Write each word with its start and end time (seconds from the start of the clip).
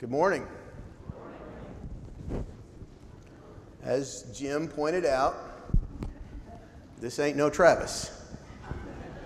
Good 0.00 0.10
morning. 0.10 0.46
As 3.82 4.22
Jim 4.34 4.66
pointed 4.66 5.04
out, 5.04 5.36
this 6.98 7.18
ain't 7.18 7.36
no 7.36 7.50
Travis. 7.50 8.10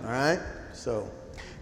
All 0.02 0.10
right? 0.10 0.40
So, 0.72 1.08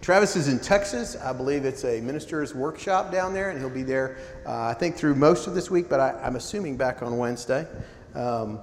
Travis 0.01 0.35
is 0.35 0.47
in 0.47 0.57
Texas. 0.57 1.15
I 1.15 1.31
believe 1.31 1.63
it's 1.63 1.85
a 1.85 2.01
minister's 2.01 2.55
workshop 2.55 3.11
down 3.11 3.35
there, 3.35 3.51
and 3.51 3.59
he'll 3.59 3.69
be 3.69 3.83
there, 3.83 4.17
uh, 4.47 4.63
I 4.63 4.73
think, 4.73 4.95
through 4.95 5.13
most 5.13 5.45
of 5.45 5.53
this 5.53 5.69
week, 5.69 5.89
but 5.89 5.99
I, 5.99 6.19
am 6.25 6.35
assuming 6.35 6.75
back 6.75 7.03
on 7.03 7.15
Wednesday. 7.15 7.67
Um, 8.15 8.59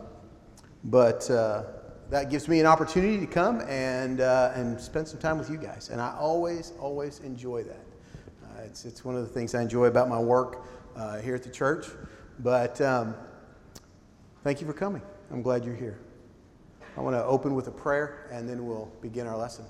but 0.82 1.30
uh, 1.30 1.62
that 2.08 2.28
gives 2.28 2.48
me 2.48 2.58
an 2.58 2.66
opportunity 2.66 3.20
to 3.20 3.26
come 3.26 3.60
and, 3.68 4.20
uh, 4.20 4.50
and 4.56 4.80
spend 4.80 5.06
some 5.06 5.20
time 5.20 5.38
with 5.38 5.48
you 5.48 5.58
guys. 5.58 5.90
And 5.90 6.00
I 6.00 6.16
always, 6.18 6.72
always 6.80 7.20
enjoy 7.20 7.62
that. 7.62 7.86
It's, 8.70 8.84
it's 8.84 9.04
one 9.04 9.16
of 9.16 9.22
the 9.22 9.28
things 9.28 9.56
I 9.56 9.62
enjoy 9.62 9.86
about 9.86 10.08
my 10.08 10.18
work 10.18 10.64
uh, 10.94 11.18
here 11.18 11.34
at 11.34 11.42
the 11.42 11.50
church. 11.50 11.86
But 12.38 12.80
um, 12.80 13.16
thank 14.44 14.60
you 14.60 14.66
for 14.66 14.72
coming. 14.72 15.02
I'm 15.32 15.42
glad 15.42 15.64
you're 15.64 15.74
here. 15.74 15.98
I 16.96 17.00
want 17.00 17.16
to 17.16 17.24
open 17.24 17.56
with 17.56 17.66
a 17.66 17.72
prayer 17.72 18.28
and 18.32 18.48
then 18.48 18.64
we'll 18.64 18.90
begin 19.02 19.26
our 19.26 19.36
lesson. 19.36 19.64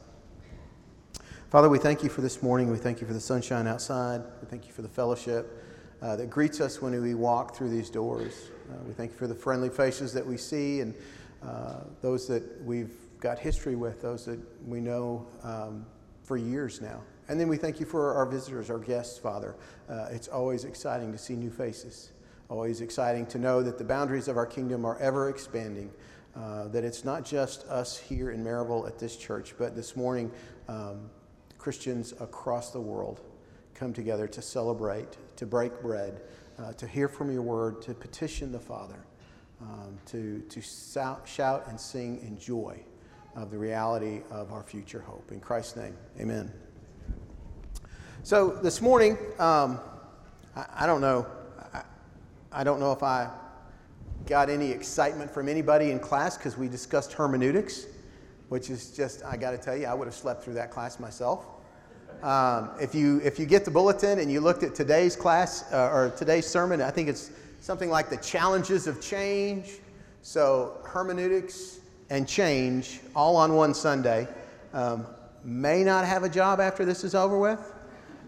Father, 1.48 1.70
we 1.70 1.78
thank 1.78 2.02
you 2.02 2.10
for 2.10 2.20
this 2.20 2.42
morning. 2.42 2.70
We 2.70 2.76
thank 2.76 3.00
you 3.00 3.06
for 3.06 3.14
the 3.14 3.20
sunshine 3.20 3.66
outside. 3.66 4.20
We 4.42 4.48
thank 4.48 4.66
you 4.66 4.72
for 4.72 4.82
the 4.82 4.88
fellowship 4.88 5.64
uh, 6.02 6.16
that 6.16 6.28
greets 6.28 6.60
us 6.60 6.82
when 6.82 7.00
we 7.00 7.14
walk 7.14 7.56
through 7.56 7.70
these 7.70 7.88
doors. 7.88 8.50
Uh, 8.70 8.76
we 8.86 8.92
thank 8.92 9.12
you 9.12 9.16
for 9.16 9.26
the 9.26 9.34
friendly 9.34 9.70
faces 9.70 10.12
that 10.12 10.26
we 10.26 10.36
see 10.36 10.80
and 10.80 10.94
uh, 11.42 11.84
those 12.02 12.28
that 12.28 12.42
we've 12.64 12.92
got 13.18 13.38
history 13.38 13.76
with, 13.76 14.02
those 14.02 14.26
that 14.26 14.38
we 14.68 14.78
know 14.78 15.26
um, 15.42 15.86
for 16.22 16.36
years 16.36 16.82
now. 16.82 17.00
And 17.30 17.38
then 17.38 17.46
we 17.46 17.56
thank 17.58 17.78
you 17.78 17.86
for 17.86 18.12
our 18.14 18.26
visitors, 18.26 18.70
our 18.70 18.78
guests, 18.80 19.16
Father. 19.16 19.54
Uh, 19.88 20.08
it's 20.10 20.26
always 20.26 20.64
exciting 20.64 21.12
to 21.12 21.18
see 21.18 21.36
new 21.36 21.48
faces, 21.48 22.10
always 22.48 22.80
exciting 22.80 23.24
to 23.26 23.38
know 23.38 23.62
that 23.62 23.78
the 23.78 23.84
boundaries 23.84 24.26
of 24.26 24.36
our 24.36 24.46
kingdom 24.46 24.84
are 24.84 24.98
ever 24.98 25.28
expanding. 25.28 25.92
Uh, 26.34 26.66
that 26.68 26.82
it's 26.82 27.04
not 27.04 27.24
just 27.24 27.64
us 27.66 27.96
here 27.96 28.32
in 28.32 28.42
Maryville 28.42 28.84
at 28.88 28.98
this 28.98 29.16
church, 29.16 29.54
but 29.58 29.76
this 29.76 29.94
morning, 29.94 30.28
um, 30.68 31.08
Christians 31.56 32.14
across 32.18 32.72
the 32.72 32.80
world 32.80 33.20
come 33.74 33.92
together 33.92 34.26
to 34.26 34.42
celebrate, 34.42 35.16
to 35.36 35.46
break 35.46 35.80
bread, 35.80 36.22
uh, 36.58 36.72
to 36.72 36.86
hear 36.88 37.06
from 37.06 37.32
your 37.32 37.42
word, 37.42 37.80
to 37.82 37.94
petition 37.94 38.50
the 38.50 38.58
Father, 38.58 39.04
um, 39.60 39.96
to, 40.06 40.40
to 40.48 40.60
shout, 40.60 41.28
shout 41.28 41.68
and 41.68 41.80
sing 41.80 42.18
in 42.22 42.36
joy 42.36 42.80
of 43.36 43.52
the 43.52 43.58
reality 43.58 44.22
of 44.32 44.52
our 44.52 44.64
future 44.64 45.00
hope. 45.00 45.30
In 45.30 45.38
Christ's 45.38 45.76
name, 45.76 45.96
amen. 46.18 46.52
So 48.22 48.50
this 48.50 48.82
morning, 48.82 49.16
um, 49.38 49.80
I, 50.54 50.66
I, 50.80 50.86
don't 50.86 51.00
know. 51.00 51.26
I, 51.72 51.82
I 52.52 52.64
don't 52.64 52.78
know 52.78 52.92
if 52.92 53.02
I 53.02 53.30
got 54.26 54.50
any 54.50 54.70
excitement 54.70 55.30
from 55.30 55.48
anybody 55.48 55.90
in 55.90 55.98
class 55.98 56.36
because 56.36 56.58
we 56.58 56.68
discussed 56.68 57.14
hermeneutics, 57.14 57.86
which 58.50 58.68
is 58.68 58.90
just, 58.90 59.24
I 59.24 59.38
got 59.38 59.52
to 59.52 59.58
tell 59.58 59.74
you, 59.74 59.86
I 59.86 59.94
would 59.94 60.04
have 60.04 60.14
slept 60.14 60.44
through 60.44 60.52
that 60.54 60.70
class 60.70 61.00
myself. 61.00 61.46
Um, 62.22 62.70
if, 62.78 62.94
you, 62.94 63.22
if 63.24 63.38
you 63.38 63.46
get 63.46 63.64
the 63.64 63.70
bulletin 63.70 64.18
and 64.18 64.30
you 64.30 64.42
looked 64.42 64.64
at 64.64 64.74
today's 64.74 65.16
class 65.16 65.72
uh, 65.72 65.88
or 65.90 66.12
today's 66.14 66.46
sermon, 66.46 66.82
I 66.82 66.90
think 66.90 67.08
it's 67.08 67.30
something 67.60 67.88
like 67.88 68.10
the 68.10 68.18
challenges 68.18 68.86
of 68.86 69.00
change. 69.00 69.78
So, 70.20 70.76
hermeneutics 70.84 71.80
and 72.10 72.28
change 72.28 73.00
all 73.16 73.36
on 73.36 73.54
one 73.54 73.72
Sunday. 73.72 74.28
Um, 74.74 75.06
may 75.42 75.82
not 75.82 76.04
have 76.04 76.22
a 76.22 76.28
job 76.28 76.60
after 76.60 76.84
this 76.84 77.02
is 77.02 77.14
over 77.14 77.38
with. 77.38 77.58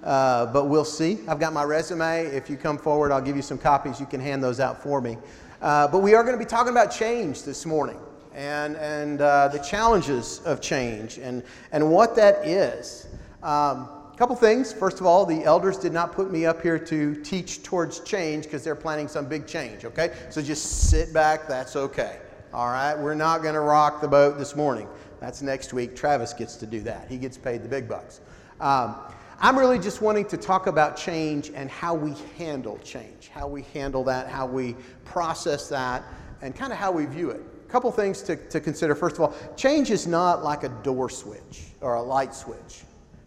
Uh, 0.02 0.46
but 0.46 0.66
we'll 0.66 0.84
see. 0.84 1.18
I've 1.28 1.38
got 1.38 1.52
my 1.52 1.62
resume. 1.62 2.26
If 2.26 2.50
you 2.50 2.56
come 2.56 2.76
forward, 2.76 3.12
I'll 3.12 3.22
give 3.22 3.36
you 3.36 3.42
some 3.42 3.58
copies. 3.58 4.00
You 4.00 4.06
can 4.06 4.20
hand 4.20 4.42
those 4.42 4.58
out 4.58 4.82
for 4.82 5.00
me. 5.00 5.16
Uh, 5.60 5.86
but 5.86 6.00
we 6.00 6.14
are 6.14 6.24
going 6.24 6.36
to 6.36 6.44
be 6.44 6.48
talking 6.48 6.72
about 6.72 6.90
change 6.90 7.44
this 7.44 7.64
morning 7.64 7.98
and, 8.34 8.76
and 8.76 9.20
uh, 9.20 9.48
the 9.48 9.58
challenges 9.58 10.40
of 10.40 10.60
change 10.60 11.18
and, 11.18 11.42
and 11.70 11.88
what 11.88 12.16
that 12.16 12.46
is. 12.46 13.06
Um, 13.44 13.88
a 14.12 14.14
couple 14.16 14.34
things. 14.34 14.72
First 14.72 15.00
of 15.00 15.06
all, 15.06 15.24
the 15.24 15.44
elders 15.44 15.78
did 15.78 15.92
not 15.92 16.12
put 16.12 16.32
me 16.32 16.46
up 16.46 16.62
here 16.62 16.78
to 16.78 17.14
teach 17.22 17.62
towards 17.62 18.00
change 18.00 18.44
because 18.44 18.64
they're 18.64 18.74
planning 18.74 19.06
some 19.08 19.26
big 19.26 19.46
change, 19.46 19.84
okay? 19.84 20.12
So 20.30 20.42
just 20.42 20.90
sit 20.90 21.14
back. 21.14 21.46
That's 21.46 21.76
okay. 21.76 22.18
All 22.52 22.66
right? 22.66 22.94
We're 22.98 23.14
not 23.14 23.42
going 23.42 23.54
to 23.54 23.60
rock 23.60 24.00
the 24.00 24.08
boat 24.08 24.38
this 24.38 24.56
morning. 24.56 24.88
That's 25.20 25.42
next 25.42 25.72
week. 25.72 25.94
Travis 25.94 26.32
gets 26.32 26.56
to 26.56 26.66
do 26.66 26.80
that, 26.80 27.08
he 27.08 27.18
gets 27.18 27.38
paid 27.38 27.62
the 27.62 27.68
big 27.68 27.88
bucks. 27.88 28.20
Um, 28.60 28.96
I'm 29.44 29.58
really 29.58 29.80
just 29.80 30.00
wanting 30.00 30.26
to 30.26 30.36
talk 30.36 30.68
about 30.68 30.96
change 30.96 31.50
and 31.52 31.68
how 31.68 31.94
we 31.96 32.14
handle 32.38 32.78
change, 32.84 33.28
how 33.28 33.48
we 33.48 33.62
handle 33.74 34.04
that, 34.04 34.28
how 34.28 34.46
we 34.46 34.76
process 35.04 35.68
that, 35.68 36.04
and 36.42 36.54
kind 36.54 36.72
of 36.72 36.78
how 36.78 36.92
we 36.92 37.06
view 37.06 37.30
it. 37.30 37.40
A 37.66 37.68
couple 37.68 37.90
things 37.90 38.22
to, 38.22 38.36
to 38.36 38.60
consider. 38.60 38.94
First 38.94 39.16
of 39.16 39.22
all, 39.22 39.34
change 39.56 39.90
is 39.90 40.06
not 40.06 40.44
like 40.44 40.62
a 40.62 40.68
door 40.84 41.10
switch 41.10 41.64
or 41.80 41.94
a 41.96 42.02
light 42.02 42.36
switch. 42.36 42.84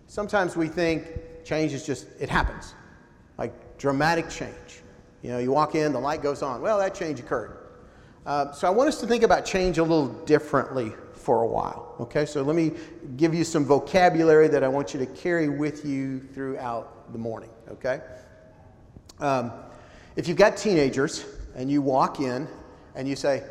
Sometimes 0.08 0.56
we 0.56 0.70
think 0.70 1.06
change 1.44 1.74
is 1.74 1.86
just, 1.86 2.08
it 2.18 2.30
happens, 2.30 2.76
like 3.38 3.78
dramatic 3.78 4.30
change. 4.30 4.84
You 5.22 5.32
know, 5.32 5.40
you 5.40 5.52
walk 5.52 5.76
in, 5.76 5.92
the 5.92 6.00
light 6.00 6.24
goes 6.24 6.42
on. 6.42 6.62
Well, 6.62 6.80
that 6.80 6.96
change 6.96 7.20
occurred. 7.20 7.58
Uh, 8.26 8.54
so 8.54 8.68
I 8.68 8.70
want 8.70 8.88
us 8.88 9.02
to 9.02 9.08
think 9.08 9.24
about 9.24 9.46
change 9.46 9.80
a 9.80 9.84
little 9.84 10.08
differently 10.08 10.94
for 11.26 11.42
a 11.42 11.48
while. 11.48 11.96
Okay, 12.00 12.24
so 12.24 12.44
let 12.44 12.56
me 12.56 12.72
give 13.18 13.34
you 13.34 13.44
some 13.44 13.66
vocabulary 13.66 14.48
that 14.48 14.64
I 14.64 14.68
want 14.68 14.94
you 14.94 15.00
to 15.00 15.08
carry 15.08 15.50
with 15.50 15.84
you 15.84 16.20
throughout 16.20 17.12
the 17.12 17.18
morning. 17.18 17.50
Okay, 17.72 18.00
um, 19.20 19.52
if 20.16 20.28
you've 20.28 20.38
got 20.38 20.56
teenagers 20.56 21.26
and 21.56 21.70
you 21.70 21.82
walk 21.82 22.20
in 22.20 22.48
and 22.94 23.08
you 23.08 23.16
say, 23.16 23.44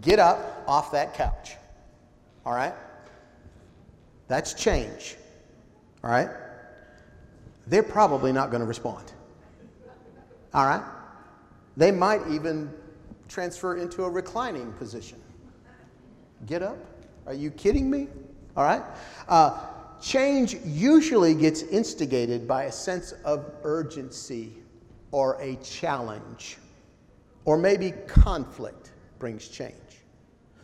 "Get 0.00 0.18
up 0.18 0.64
off 0.66 0.90
that 0.92 1.12
couch," 1.12 1.56
all 2.46 2.54
right, 2.54 2.74
that's 4.26 4.54
change. 4.54 5.18
All 6.02 6.10
right, 6.10 6.30
they're 7.66 7.82
probably 7.82 8.32
not 8.32 8.50
going 8.50 8.62
to 8.62 8.66
respond. 8.66 9.12
All 10.54 10.64
right, 10.64 10.82
they 11.76 11.90
might 11.90 12.26
even 12.28 12.72
transfer 13.28 13.76
into 13.76 14.04
a 14.04 14.10
reclining 14.10 14.72
position. 14.72 15.20
Get 16.46 16.62
up. 16.62 16.78
Are 17.26 17.34
you 17.34 17.50
kidding 17.50 17.90
me? 17.90 18.08
All 18.56 18.64
right? 18.64 18.82
Uh, 19.28 19.58
change 20.00 20.56
usually 20.64 21.34
gets 21.34 21.62
instigated 21.62 22.46
by 22.46 22.64
a 22.64 22.72
sense 22.72 23.12
of 23.24 23.50
urgency 23.62 24.52
or 25.10 25.40
a 25.40 25.56
challenge, 25.56 26.58
or 27.44 27.56
maybe 27.56 27.92
conflict 28.06 28.92
brings 29.18 29.48
change. 29.48 29.74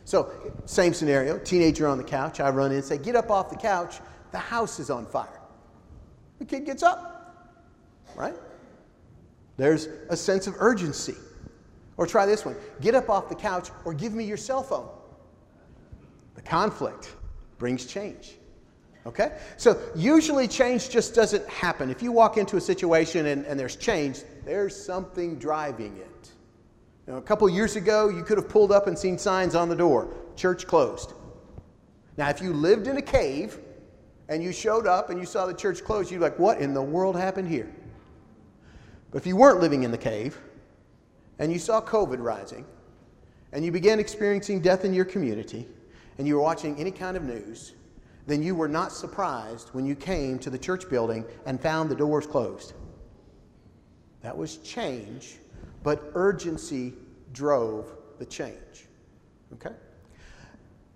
So, 0.04 0.32
same 0.64 0.94
scenario 0.94 1.38
teenager 1.38 1.86
on 1.86 1.98
the 1.98 2.04
couch. 2.04 2.40
I 2.40 2.48
run 2.50 2.70
in 2.70 2.78
and 2.78 2.84
say, 2.84 2.96
Get 2.96 3.14
up 3.14 3.30
off 3.30 3.50
the 3.50 3.56
couch. 3.56 4.00
The 4.32 4.38
house 4.38 4.78
is 4.78 4.90
on 4.90 5.06
fire. 5.06 5.40
The 6.38 6.44
kid 6.44 6.64
gets 6.64 6.82
up, 6.82 7.54
right? 8.16 8.34
There's 9.56 9.88
a 10.08 10.16
sense 10.16 10.46
of 10.46 10.54
urgency. 10.58 11.14
Or 11.98 12.06
try 12.06 12.26
this 12.26 12.44
one 12.44 12.56
get 12.80 12.94
up 12.94 13.10
off 13.10 13.28
the 13.28 13.34
couch 13.34 13.70
or 13.84 13.92
give 13.92 14.14
me 14.14 14.24
your 14.24 14.36
cell 14.36 14.62
phone. 14.62 14.88
Conflict 16.48 17.14
brings 17.58 17.84
change. 17.84 18.36
Okay? 19.06 19.38
So 19.56 19.80
usually 19.94 20.48
change 20.48 20.90
just 20.90 21.14
doesn't 21.14 21.46
happen. 21.48 21.90
If 21.90 22.02
you 22.02 22.10
walk 22.10 22.36
into 22.36 22.56
a 22.56 22.60
situation 22.60 23.26
and, 23.26 23.44
and 23.46 23.60
there's 23.60 23.76
change, 23.76 24.22
there's 24.44 24.74
something 24.74 25.38
driving 25.38 25.96
it. 25.96 26.30
You 27.06 27.12
know, 27.12 27.18
a 27.18 27.22
couple 27.22 27.48
years 27.48 27.76
ago, 27.76 28.08
you 28.08 28.22
could 28.22 28.38
have 28.38 28.48
pulled 28.48 28.72
up 28.72 28.86
and 28.86 28.98
seen 28.98 29.18
signs 29.18 29.54
on 29.54 29.68
the 29.68 29.76
door 29.76 30.14
church 30.36 30.66
closed. 30.66 31.14
Now, 32.16 32.28
if 32.28 32.40
you 32.40 32.52
lived 32.52 32.86
in 32.86 32.96
a 32.96 33.02
cave 33.02 33.58
and 34.28 34.42
you 34.42 34.52
showed 34.52 34.86
up 34.86 35.10
and 35.10 35.18
you 35.18 35.26
saw 35.26 35.46
the 35.46 35.54
church 35.54 35.84
closed, 35.84 36.10
you'd 36.10 36.18
be 36.18 36.24
like, 36.24 36.38
what 36.38 36.58
in 36.58 36.74
the 36.74 36.82
world 36.82 37.16
happened 37.16 37.48
here? 37.48 37.72
But 39.10 39.18
if 39.18 39.26
you 39.26 39.36
weren't 39.36 39.60
living 39.60 39.82
in 39.82 39.90
the 39.90 39.98
cave 39.98 40.38
and 41.38 41.52
you 41.52 41.58
saw 41.58 41.80
COVID 41.80 42.18
rising 42.20 42.64
and 43.52 43.64
you 43.64 43.72
began 43.72 43.98
experiencing 43.98 44.60
death 44.60 44.84
in 44.84 44.92
your 44.92 45.04
community, 45.04 45.66
and 46.18 46.26
you 46.26 46.34
were 46.34 46.42
watching 46.42 46.76
any 46.78 46.90
kind 46.90 47.16
of 47.16 47.22
news, 47.22 47.74
then 48.26 48.42
you 48.42 48.54
were 48.54 48.68
not 48.68 48.92
surprised 48.92 49.70
when 49.72 49.86
you 49.86 49.94
came 49.94 50.38
to 50.40 50.50
the 50.50 50.58
church 50.58 50.90
building 50.90 51.24
and 51.46 51.60
found 51.60 51.88
the 51.88 51.94
doors 51.94 52.26
closed. 52.26 52.74
That 54.20 54.36
was 54.36 54.58
change, 54.58 55.36
but 55.82 56.10
urgency 56.14 56.92
drove 57.32 57.86
the 58.18 58.26
change. 58.26 58.86
Okay? 59.54 59.74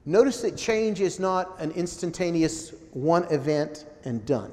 Notice 0.05 0.43
that 0.43 0.57
change 0.57 1.01
is 1.01 1.21
not 1.21 1.59
an 1.61 1.71
instantaneous 1.71 2.75
one 2.93 3.25
event 3.33 3.87
and 4.05 4.27
done. 4.27 4.53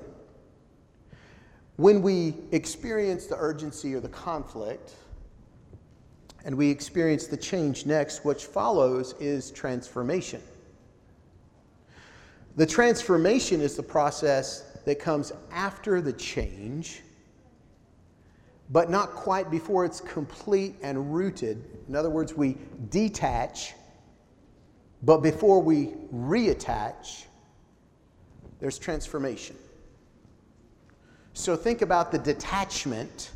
When 1.77 2.01
we 2.01 2.36
experience 2.51 3.25
the 3.25 3.38
urgency 3.38 3.95
or 3.95 4.00
the 4.00 4.10
conflict, 4.10 4.94
and 6.45 6.56
we 6.56 6.69
experience 6.69 7.27
the 7.27 7.38
change 7.38 7.86
next, 7.86 8.24
which 8.24 8.45
follows 8.45 9.15
is 9.19 9.51
transformation. 9.51 10.42
The 12.59 12.65
transformation 12.65 13.61
is 13.61 13.77
the 13.77 13.83
process 13.83 14.77
that 14.83 15.00
comes 15.00 15.31
after 15.50 16.01
the 16.01 16.11
change, 16.11 17.03
but 18.69 18.89
not 18.89 19.11
quite 19.11 19.50
before 19.50 19.85
it's 19.85 20.01
complete 20.01 20.75
and 20.83 21.15
rooted. 21.15 21.63
In 21.88 21.95
other 21.95 22.09
words, 22.09 22.33
we 22.33 22.57
detach, 22.89 23.75
but 25.03 25.19
before 25.19 25.61
we 25.61 25.94
reattach, 26.13 27.23
there's 28.59 28.77
transformation. 28.77 29.55
So 31.31 31.55
think 31.55 31.81
about 31.81 32.12
the 32.12 32.19
detachment 32.19 33.31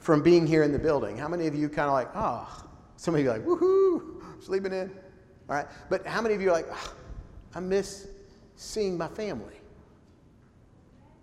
from 0.00 0.20
being 0.20 0.48
here 0.48 0.64
in 0.64 0.72
the 0.72 0.80
building. 0.80 1.16
How 1.16 1.28
many 1.28 1.46
of 1.46 1.54
you 1.54 1.68
kind 1.68 1.86
of 1.86 1.92
like, 1.92 2.08
ah, 2.16 2.48
oh, 2.50 2.68
some 2.96 3.14
of 3.14 3.20
you 3.20 3.30
like, 3.30 3.44
woohoo, 3.44 4.20
sleeping 4.42 4.72
in? 4.72 4.90
All 5.48 5.54
right. 5.54 5.66
But 5.88 6.04
how 6.04 6.20
many 6.20 6.34
of 6.34 6.42
you 6.42 6.48
are 6.48 6.54
like, 6.54 6.66
oh, 6.72 6.94
I 7.54 7.60
miss 7.60 8.08
seeing 8.62 8.96
my 8.96 9.08
family? 9.08 9.54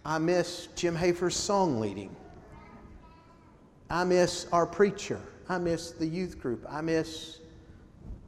I 0.06 0.18
miss 0.18 0.68
Jim 0.76 0.96
Hafer's 0.96 1.36
song 1.36 1.80
leading. 1.80 2.16
I 3.90 4.04
miss 4.04 4.48
our 4.52 4.66
preacher. 4.66 5.20
I 5.48 5.58
miss 5.58 5.92
the 5.92 6.06
youth 6.06 6.40
group. 6.40 6.66
I 6.70 6.82
miss, 6.82 7.40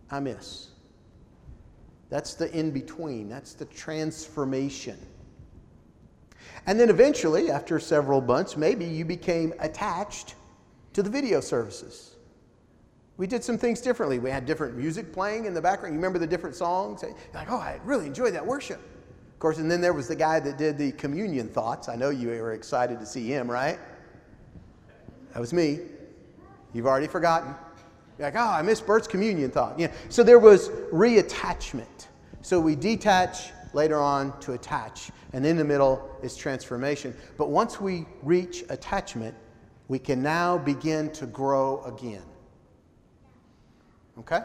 I 0.10 0.20
miss. 0.20 0.70
That's 2.10 2.34
the 2.34 2.52
in 2.58 2.72
between. 2.72 3.30
That's 3.30 3.54
the 3.54 3.66
transformation. 3.66 4.98
And 6.68 6.80
then 6.80 6.90
eventually, 6.90 7.50
after 7.50 7.80
several 7.80 8.22
months, 8.22 8.58
maybe 8.58 8.86
you 8.86 9.06
became 9.06 9.54
attached 9.60 10.36
to 10.94 11.02
the 11.02 11.10
video 11.10 11.40
services. 11.40 12.16
We 13.18 13.28
did 13.28 13.44
some 13.44 13.58
things 13.58 13.82
differently. 13.82 14.20
We 14.20 14.30
had 14.30 14.46
different 14.46 14.76
music 14.76 15.14
playing 15.14 15.46
in 15.46 15.54
the 15.54 15.62
background. 15.62 15.94
You 15.94 16.00
remember 16.00 16.20
the 16.20 16.28
different 16.28 16.56
songs? 16.56 17.04
Like, 17.34 17.52
oh, 17.52 17.58
I 17.58 17.80
really 17.84 18.08
enjoyed 18.08 18.34
that 18.34 18.46
worship. 18.46 18.82
Course, 19.42 19.58
and 19.58 19.72
then 19.72 19.82
there 19.82 19.94
was 19.94 20.08
the 20.08 20.16
guy 20.16 20.40
that 20.40 20.60
did 20.60 20.78
the 20.78 20.92
communion 20.92 21.50
thoughts. 21.50 21.90
I 21.90 21.96
know 21.96 22.12
you 22.12 22.28
were 22.28 22.54
excited 22.54 23.00
to 23.00 23.08
see 23.08 23.26
him, 23.26 23.50
right? 23.50 23.80
That 25.34 25.40
was 25.40 25.52
me. 25.52 25.80
You've 26.74 26.86
already 26.86 27.08
forgotten. 27.08 27.56
You're 28.20 28.28
like, 28.28 28.36
oh, 28.36 28.52
I 28.52 28.62
missed 28.62 28.86
Bert's 28.86 29.08
communion 29.08 29.50
thought. 29.50 29.80
Yeah. 29.80 29.92
So 30.10 30.22
there 30.22 30.38
was 30.38 30.70
reattachment. 30.94 32.06
So 32.44 32.60
we 32.60 32.76
detach 32.76 33.50
later 33.74 34.00
on 34.00 34.40
to 34.42 34.54
attach. 34.54 35.10
And 35.34 35.44
in 35.44 35.58
the 35.58 35.66
middle 35.66 36.08
is 36.22 36.38
transformation. 36.38 37.16
But 37.40 37.50
once 37.50 37.82
we 37.82 38.06
reach 38.22 38.64
attachment, 38.70 39.34
we 39.88 39.98
can 39.98 40.22
now 40.22 40.60
begin 40.60 41.12
to 41.14 41.26
grow 41.26 41.82
again. 41.82 42.22
Okay? 44.20 44.42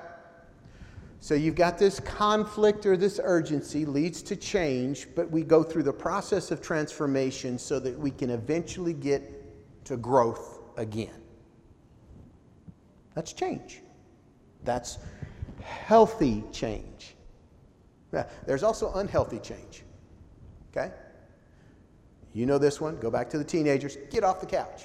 So 1.20 1.34
you've 1.34 1.54
got 1.54 1.78
this 1.78 1.98
conflict 2.00 2.86
or 2.86 2.96
this 2.96 3.18
urgency 3.22 3.84
leads 3.84 4.22
to 4.22 4.36
change, 4.36 5.08
but 5.14 5.30
we 5.30 5.42
go 5.42 5.62
through 5.62 5.82
the 5.82 5.92
process 5.92 6.50
of 6.50 6.60
transformation 6.60 7.58
so 7.58 7.80
that 7.80 7.98
we 7.98 8.10
can 8.10 8.30
eventually 8.30 8.92
get 8.92 9.84
to 9.86 9.96
growth 9.96 10.60
again. 10.76 11.20
That's 13.14 13.32
change. 13.32 13.82
That's 14.64 14.98
healthy 15.62 16.44
change. 16.52 17.16
There's 18.46 18.62
also 18.62 18.92
unhealthy 18.94 19.38
change. 19.40 19.82
Okay? 20.70 20.92
You 22.32 22.46
know 22.46 22.58
this 22.58 22.80
one. 22.80 22.96
Go 22.98 23.10
back 23.10 23.28
to 23.30 23.38
the 23.38 23.44
teenagers. 23.44 23.96
Get 24.10 24.22
off 24.22 24.40
the 24.40 24.46
couch. 24.46 24.84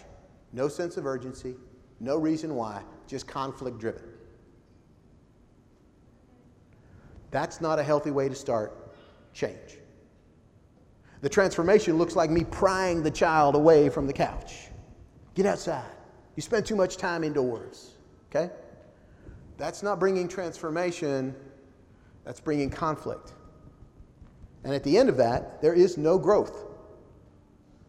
No 0.54 0.68
sense 0.68 0.98
of 0.98 1.06
urgency, 1.06 1.56
no 2.02 2.18
reason 2.18 2.56
why, 2.56 2.84
just 3.08 3.26
conflict 3.26 3.80
driven. 3.80 4.04
That's 7.32 7.62
not 7.62 7.80
a 7.80 7.84
healthy 7.84 8.12
way 8.12 8.30
to 8.30 8.36
start 8.36 8.94
change. 9.34 9.80
The 11.22 11.30
transformation 11.30 11.98
looks 11.98 12.16
like 12.16 12.30
me 12.30 12.44
prying 12.44 13.04
the 13.04 13.12
child 13.12 13.56
away 13.56 13.90
from 13.90 14.08
the 14.08 14.14
couch. 14.14 14.68
Get 15.36 15.46
outside. 15.46 15.86
You 16.36 16.42
spend 16.42 16.66
too 16.66 16.76
much 16.76 16.98
time 16.98 17.24
indoors. 17.24 17.92
Okay? 18.30 18.52
That's 19.58 19.84
not 19.84 20.00
bringing 20.00 20.28
transformation, 20.28 21.36
that's 22.24 22.40
bringing 22.40 22.70
conflict. 22.70 23.34
And 24.64 24.74
at 24.74 24.84
the 24.84 24.98
end 24.98 25.10
of 25.10 25.18
that, 25.18 25.62
there 25.62 25.74
is 25.74 25.98
no 25.98 26.18
growth. 26.18 26.66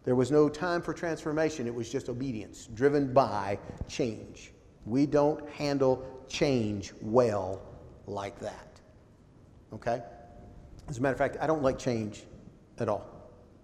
There 0.04 0.16
was 0.16 0.30
no 0.30 0.48
time 0.48 0.82
for 0.82 0.92
transformation. 0.92 1.66
It 1.66 1.74
was 1.74 1.90
just 1.90 2.08
obedience, 2.08 2.68
driven 2.74 3.12
by 3.12 3.58
change. 3.88 4.52
We 4.84 5.06
don't 5.06 5.48
handle 5.50 6.04
change 6.28 6.92
well 7.00 7.62
like 8.06 8.38
that. 8.40 8.71
Okay? 9.72 10.02
As 10.88 10.98
a 10.98 11.00
matter 11.00 11.12
of 11.12 11.18
fact, 11.18 11.36
I 11.40 11.46
don't 11.46 11.62
like 11.62 11.78
change 11.78 12.24
at 12.78 12.88
all. 12.88 13.06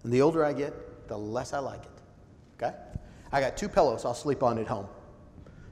And 0.03 0.11
the 0.13 0.21
older 0.21 0.45
I 0.45 0.53
get, 0.53 1.07
the 1.07 1.17
less 1.17 1.53
I 1.53 1.59
like 1.59 1.83
it. 1.83 2.61
Okay? 2.61 2.75
I 3.31 3.41
got 3.41 3.57
two 3.57 3.69
pillows 3.69 4.05
I'll 4.05 4.13
sleep 4.13 4.43
on 4.43 4.57
at 4.57 4.67
home. 4.67 4.87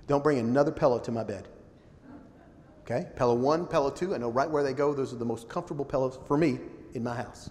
Don't 0.07 0.23
bring 0.23 0.39
another 0.39 0.71
pillow 0.71 0.99
to 0.99 1.11
my 1.11 1.23
bed. 1.23 1.47
Okay? 2.81 3.07
Pillow 3.15 3.35
one, 3.35 3.65
pillow 3.65 3.89
two, 3.89 4.15
I 4.15 4.17
know 4.17 4.29
right 4.29 4.49
where 4.49 4.63
they 4.63 4.73
go. 4.73 4.93
Those 4.93 5.13
are 5.13 5.17
the 5.17 5.25
most 5.25 5.49
comfortable 5.49 5.85
pillows 5.85 6.19
for 6.27 6.37
me 6.37 6.59
in 6.93 7.03
my 7.03 7.15
house. 7.15 7.49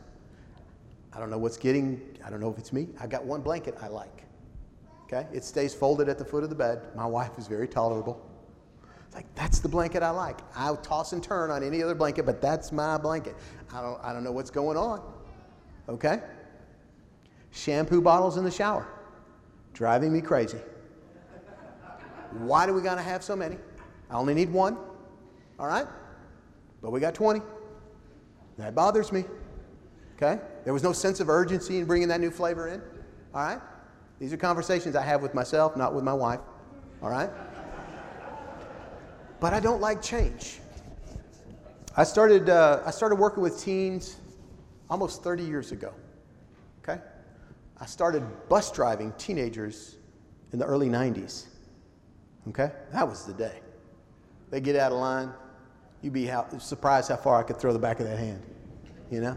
I 1.13 1.19
don't 1.19 1.31
know 1.31 1.39
what's 1.39 1.57
getting, 1.57 2.01
I 2.25 2.31
don't 2.31 2.41
know 2.41 2.51
if 2.51 2.59
it's 2.59 2.73
me. 2.73 2.89
I 3.01 3.07
got 3.07 3.25
one 3.25 3.41
blanket 3.41 3.77
I 3.81 3.89
like. 3.89 4.25
Okay? 5.05 5.27
It 5.33 5.45
stays 5.45 5.75
folded 5.75 6.09
at 6.09 6.19
the 6.19 6.25
foot 6.25 6.43
of 6.43 6.51
the 6.51 6.57
bed. 6.57 6.83
My 6.95 7.07
wife 7.07 7.39
is 7.39 7.47
very 7.47 7.69
tolerable. 7.69 8.25
Like, 9.17 9.35
that's 9.35 9.61
the 9.61 9.69
blanket 9.69 10.03
I 10.03 10.11
like. 10.11 10.41
I'll 10.55 10.77
toss 10.77 11.15
and 11.15 11.25
turn 11.25 11.51
on 11.51 11.63
any 11.63 11.83
other 11.83 11.95
blanket, 11.95 12.27
but 12.27 12.43
that's 12.43 12.71
my 12.71 12.99
blanket. 12.99 13.35
I 13.73 13.81
don't, 13.81 13.99
I 14.05 14.13
don't 14.13 14.23
know 14.23 14.31
what's 14.31 14.51
going 14.51 14.77
on. 14.77 15.01
Okay? 15.89 16.21
Shampoo 17.51 18.03
bottles 18.03 18.37
in 18.37 18.45
the 18.45 18.51
shower. 18.51 18.87
Driving 19.73 20.13
me 20.13 20.21
crazy. 20.21 20.59
Why 22.33 22.67
do 22.67 22.75
we 22.75 22.83
got 22.83 22.97
to 22.97 23.03
have 23.03 23.25
so 23.25 23.35
many? 23.35 23.57
I 24.11 24.17
only 24.17 24.35
need 24.35 24.53
one. 24.53 24.77
All 25.59 25.67
right? 25.67 25.87
But 26.83 26.91
we 26.91 27.01
got 27.01 27.15
20. 27.15 27.41
That 28.59 28.75
bothers 28.75 29.13
me. 29.13 29.25
Okay? 30.17 30.43
There 30.65 30.75
was 30.75 30.83
no 30.83 30.93
sense 30.93 31.21
of 31.21 31.31
urgency 31.31 31.79
in 31.79 31.87
bringing 31.87 32.09
that 32.09 32.21
new 32.21 32.31
flavor 32.31 32.69
in. 32.69 32.83
All 33.35 33.43
right? 33.43 33.61
These 34.19 34.35
are 34.35 34.37
conversations 34.37 34.95
I 34.95 35.03
have 35.03 35.23
with 35.23 35.33
myself, 35.33 35.75
not 35.75 35.95
with 35.95 36.05
my 36.05 36.13
wife. 36.13 36.41
All 37.03 37.09
right? 37.09 37.31
But 39.41 39.53
I 39.53 39.61
don't 39.61 39.81
like 39.81 40.03
change. 40.03 40.61
I 41.97 42.05
started, 42.05 42.49
uh, 42.49 42.83
I 42.85 42.91
started 42.91 43.17
working 43.17 43.43
with 43.43 43.63
teens 43.63 44.17
almost 44.91 45.23
30 45.23 45.45
years 45.45 45.73
ago. 45.73 45.93
Okay? 46.83 47.01
I 47.81 47.87
started 47.87 48.23
bus 48.49 48.71
driving 48.71 49.13
teenagers 49.19 49.97
in 50.53 50.59
the 50.59 50.65
early 50.65 50.89
90s. 50.89 51.47
Okay? 52.49 52.71
That 52.93 53.07
was 53.07 53.25
the 53.25 53.33
day. 53.33 53.61
They 54.51 54.61
get 54.61 54.77
out 54.77 54.93
of 54.93 54.99
line. 54.99 55.33
You'd 56.03 56.13
be 56.13 56.27
how, 56.27 56.47
surprised 56.59 57.09
how 57.09 57.17
far 57.17 57.41
I 57.41 57.43
could 57.43 57.59
throw 57.59 57.73
the 57.73 57.79
back 57.79 58.01
of 58.01 58.07
that 58.07 58.19
hand. 58.19 58.43
You 59.11 59.21
know? 59.21 59.37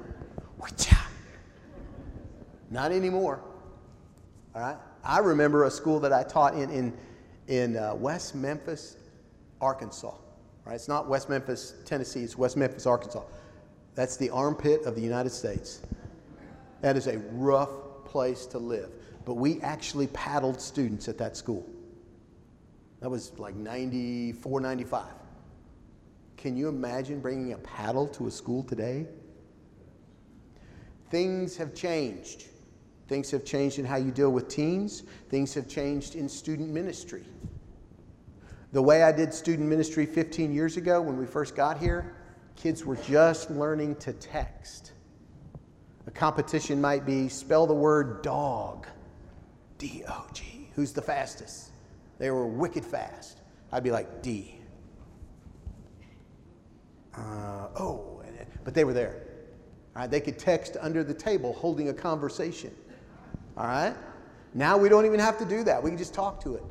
Not 2.70 2.92
anymore. 2.92 3.42
All 4.54 4.62
right? 4.62 4.78
I 5.04 5.20
remember 5.20 5.64
a 5.64 5.72
school 5.72 6.00
that 6.02 6.14
I 6.14 6.24
taught 6.24 6.54
in 6.54 6.70
in, 6.70 6.98
in 7.48 7.78
uh, 7.78 7.96
West 7.96 8.36
Memphis, 8.36 8.98
Arkansas. 9.62 10.14
Right? 10.66 10.76
It's 10.76 10.88
not 10.88 11.08
West 11.08 11.30
Memphis, 11.30 11.74
Tennessee, 11.86 12.22
it's 12.24 12.38
West 12.38 12.58
Memphis, 12.58 12.86
Arkansas. 12.86 13.24
That's 13.96 14.18
the 14.18 14.30
armpit 14.30 14.84
of 14.84 14.96
the 14.96 15.02
United 15.02 15.32
States. 15.32 15.82
That 16.82 16.96
is 16.96 17.08
a 17.08 17.18
rough 17.34 17.70
place 18.06 18.46
to 18.48 18.58
live. 18.58 18.90
But 19.26 19.36
we 19.36 19.62
actually 19.62 20.08
paddled 20.08 20.62
students 20.62 21.08
at 21.08 21.18
that 21.18 21.36
school. 21.36 21.68
That 23.02 23.10
was 23.10 23.38
like 23.38 23.56
94, 23.56 24.62
95. 24.62 25.06
Can 26.38 26.56
you 26.56 26.70
imagine 26.70 27.20
bringing 27.20 27.54
a 27.54 27.58
paddle 27.58 28.08
to 28.08 28.28
a 28.28 28.32
school 28.32 28.64
today? 28.64 29.06
Things 31.10 31.58
have 31.58 31.74
changed. 31.74 32.46
Things 33.08 33.32
have 33.32 33.44
changed 33.44 33.80
in 33.80 33.86
how 33.86 33.98
you 33.98 34.12
deal 34.12 34.32
with 34.32 34.48
teens. 34.48 35.04
Things 35.30 35.54
have 35.56 35.68
changed 35.68 36.16
in 36.16 36.30
student 36.30 36.70
ministry. 36.70 37.24
The 38.72 38.82
way 38.82 39.04
I 39.04 39.12
did 39.12 39.34
student 39.34 39.68
ministry 39.68 40.06
15 40.06 40.54
years 40.54 40.78
ago 40.78 41.02
when 41.02 41.18
we 41.18 41.26
first 41.26 41.56
got 41.56 41.80
here, 41.80 42.16
kids 42.56 42.86
were 42.86 42.98
just 42.98 43.50
learning 43.50 43.96
to 43.98 44.14
text. 44.14 44.92
A 46.06 46.12
competition 46.12 46.80
might 46.80 47.06
be 47.06 47.30
spell 47.30 47.66
the 47.66 47.74
word 47.74 48.22
dog, 48.22 48.88
D 49.78 50.04
O 50.08 50.28
G. 50.34 50.70
Who's 50.76 50.94
the 50.94 51.02
fastest? 51.02 51.72
They 52.20 52.32
were 52.32 52.46
wicked 52.46 52.86
fast. 52.86 53.42
I'd 53.72 53.84
be 53.84 53.92
like, 53.92 54.22
D. 54.22 54.56
Uh, 57.16 57.68
oh, 57.80 58.22
but 58.64 58.74
they 58.74 58.84
were 58.84 58.94
there. 58.94 59.24
Right, 59.96 60.10
they 60.10 60.22
could 60.22 60.38
text 60.38 60.78
under 60.80 61.04
the 61.04 61.14
table 61.14 61.54
holding 61.54 61.90
a 61.90 61.94
conversation. 61.94 62.74
All 63.58 63.66
right? 63.66 63.96
Now 64.54 64.78
we 64.78 64.90
don't 64.90 65.06
even 65.06 65.20
have 65.20 65.38
to 65.40 65.46
do 65.46 65.64
that. 65.64 65.82
We 65.82 65.90
can 65.90 65.98
just 65.98 66.14
talk 66.14 66.42
to 66.44 66.56
it. 66.56 66.64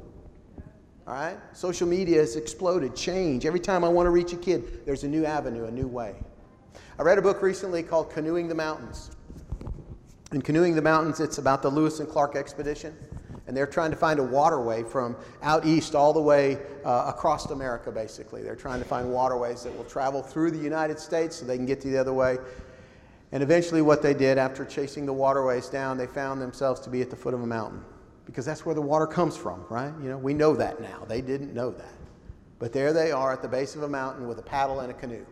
All 1.09 1.15
right? 1.15 1.39
Social 1.55 1.89
media 1.89 2.19
has 2.19 2.37
exploded, 2.37 2.95
change. 2.95 3.47
Every 3.47 3.61
time 3.61 3.83
I 3.83 3.89
want 3.89 4.05
to 4.05 4.11
reach 4.11 4.35
a 4.35 4.37
kid, 4.37 4.85
there's 4.85 5.05
a 5.05 5.09
new 5.09 5.25
avenue, 5.25 5.65
a 5.65 5.71
new 5.71 5.87
way. 5.87 6.15
I 6.99 7.03
read 7.03 7.17
a 7.17 7.23
book 7.23 7.41
recently 7.41 7.83
called 7.83 8.11
Canoeing 8.11 8.47
the 8.47 8.55
Mountains. 8.55 9.11
In 10.33 10.43
Canoeing 10.43 10.75
the 10.75 10.83
Mountains, 10.83 11.21
it's 11.21 11.39
about 11.39 11.63
the 11.63 11.71
Lewis 11.71 12.01
and 12.01 12.09
Clark 12.11 12.37
expedition. 12.37 12.95
And 13.47 13.57
they're 13.57 13.67
trying 13.67 13.91
to 13.91 13.97
find 13.97 14.21
a 14.21 14.23
waterway 14.23 14.83
from 14.83 15.17
out 15.43 15.65
east 15.65 15.95
all 15.95 16.13
the 16.13 16.21
way 16.21 16.59
uh, 16.85 17.05
across 17.07 17.51
America, 17.51 17.91
basically. 17.91 18.43
They're 18.43 18.55
trying 18.55 18.81
to 18.81 18.87
find 18.87 19.11
waterways 19.11 19.63
that 19.63 19.75
will 19.75 19.85
travel 19.85 20.23
through 20.23 20.51
the 20.51 20.59
United 20.59 21.01
States 21.01 21.37
so 21.37 21.47
they 21.47 21.57
can 21.57 21.65
get 21.65 21.81
to 21.81 21.89
the 21.89 21.97
other 21.97 22.13
way. 22.13 22.37
And 23.33 23.43
eventually, 23.43 23.81
what 23.81 24.03
they 24.03 24.13
did 24.13 24.37
after 24.37 24.63
chasing 24.67 25.07
the 25.07 25.15
waterways 25.15 25.71
down, 25.71 25.97
they 25.97 26.07
found 26.07 26.43
themselves 26.43 26.81
to 26.81 26.91
be 26.91 27.01
at 27.01 27.09
the 27.09 27.17
foot 27.17 27.33
of 27.33 27.41
a 27.41 27.47
mountain 27.47 27.83
because 28.29 28.45
that's 28.45 28.67
where 28.67 28.75
the 28.75 28.83
water 28.83 29.07
comes 29.07 29.39
from, 29.39 29.65
right? 29.71 29.91
You 30.03 30.11
know, 30.11 30.19
we 30.19 30.35
know 30.35 30.55
that 30.55 30.83
now. 30.83 31.03
They 31.09 31.23
didn't 31.23 31.55
know 31.55 31.71
that. 31.71 31.95
But 32.59 32.75
there 32.75 32.93
they 32.93 33.11
are 33.11 33.33
at 33.33 33.41
the 33.41 33.49
base 33.49 33.75
of 33.75 33.85
a 33.85 33.89
mountain 33.89 34.29
with 34.29 34.39
a 34.39 34.43
paddle 34.43 34.81
and 34.81 34.91
a 34.91 34.95
canoe. 34.95 35.25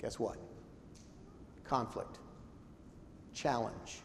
Guess 0.00 0.18
what? 0.18 0.38
Conflict, 1.64 2.18
challenge, 3.34 4.00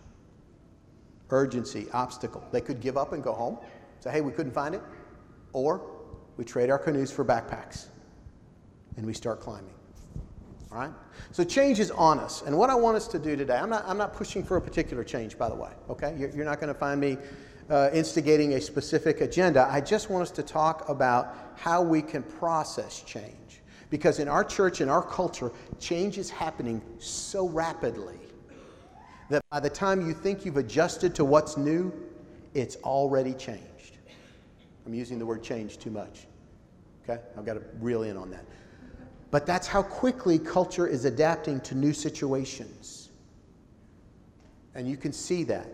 urgency, 1.30 1.88
obstacle. 1.94 2.44
They 2.52 2.60
could 2.60 2.82
give 2.82 2.98
up 2.98 3.14
and 3.14 3.24
go 3.24 3.32
home, 3.32 3.58
say, 4.02 4.12
hey, 4.12 4.22
we 4.22 4.34
couldn't 4.34 4.52
find 4.52 4.76
it. 4.76 4.82
Or 5.54 5.82
we 6.36 6.44
trade 6.44 6.70
our 6.70 6.78
canoes 6.78 7.10
for 7.10 7.24
backpacks 7.24 7.86
and 8.98 9.06
we 9.06 9.14
start 9.14 9.40
climbing. 9.40 9.74
All 10.74 10.80
right? 10.80 10.92
So 11.32 11.46
change 11.46 11.80
is 11.80 11.92
on 11.92 12.20
us. 12.20 12.42
And 12.42 12.58
what 12.58 12.70
I 12.70 12.76
want 12.76 12.98
us 12.98 13.08
to 13.08 13.20
do 13.20 13.38
today, 13.38 13.56
I'm 13.56 13.70
not, 13.70 13.86
I'm 13.88 13.98
not 13.98 14.14
pushing 14.14 14.44
for 14.44 14.58
a 14.58 14.62
particular 14.62 15.06
change, 15.06 15.38
by 15.38 15.48
the 15.48 15.56
way, 15.56 15.72
okay? 15.90 16.14
You're, 16.20 16.32
you're 16.32 16.46
not 16.46 16.60
going 16.60 16.74
to 16.74 16.78
find 16.78 17.00
me 17.00 17.18
uh, 17.70 17.90
instigating 17.94 18.54
a 18.54 18.62
specific 18.62 19.22
agenda. 19.22 19.68
I 19.70 19.82
just 19.82 20.10
want 20.10 20.24
us 20.24 20.32
to 20.32 20.44
talk 20.44 20.88
about 20.90 21.36
how 21.56 21.82
we 21.82 22.02
can 22.02 22.24
process 22.24 23.02
change. 23.02 23.62
Because 23.90 24.20
in 24.20 24.28
our 24.28 24.44
church, 24.44 24.82
in 24.82 24.90
our 24.90 25.02
culture, 25.02 25.52
change 25.80 26.18
is 26.18 26.30
happening 26.30 26.82
so 27.00 27.48
rapidly 27.48 28.20
that 29.30 29.42
by 29.50 29.60
the 29.60 29.70
time 29.70 30.06
you 30.06 30.14
think 30.14 30.46
you've 30.46 30.58
adjusted 30.58 31.16
to 31.16 31.26
what's 31.26 31.58
new, 31.58 31.94
it's 32.54 32.76
already 32.78 33.34
changed. 33.34 33.98
I'm 34.86 34.94
using 34.94 35.20
the 35.20 35.26
word 35.26 35.44
change 35.44 35.78
too 35.78 35.92
much. 35.92 36.28
Okay? 37.04 37.22
I've 37.38 37.46
got 37.46 37.56
to 37.56 37.64
reel 37.80 38.04
in 38.04 38.18
on 38.18 38.30
that. 38.32 38.46
But 39.32 39.46
that's 39.46 39.68
how 39.68 39.84
quickly 39.84 40.40
culture 40.40 40.88
is 40.88 41.06
adapting 41.06 41.60
to 41.62 41.76
new 41.76 41.94
situations. 41.94 43.10
And 44.76 44.88
you 44.88 44.96
can 44.96 45.12
see 45.12 45.44
that. 45.46 45.68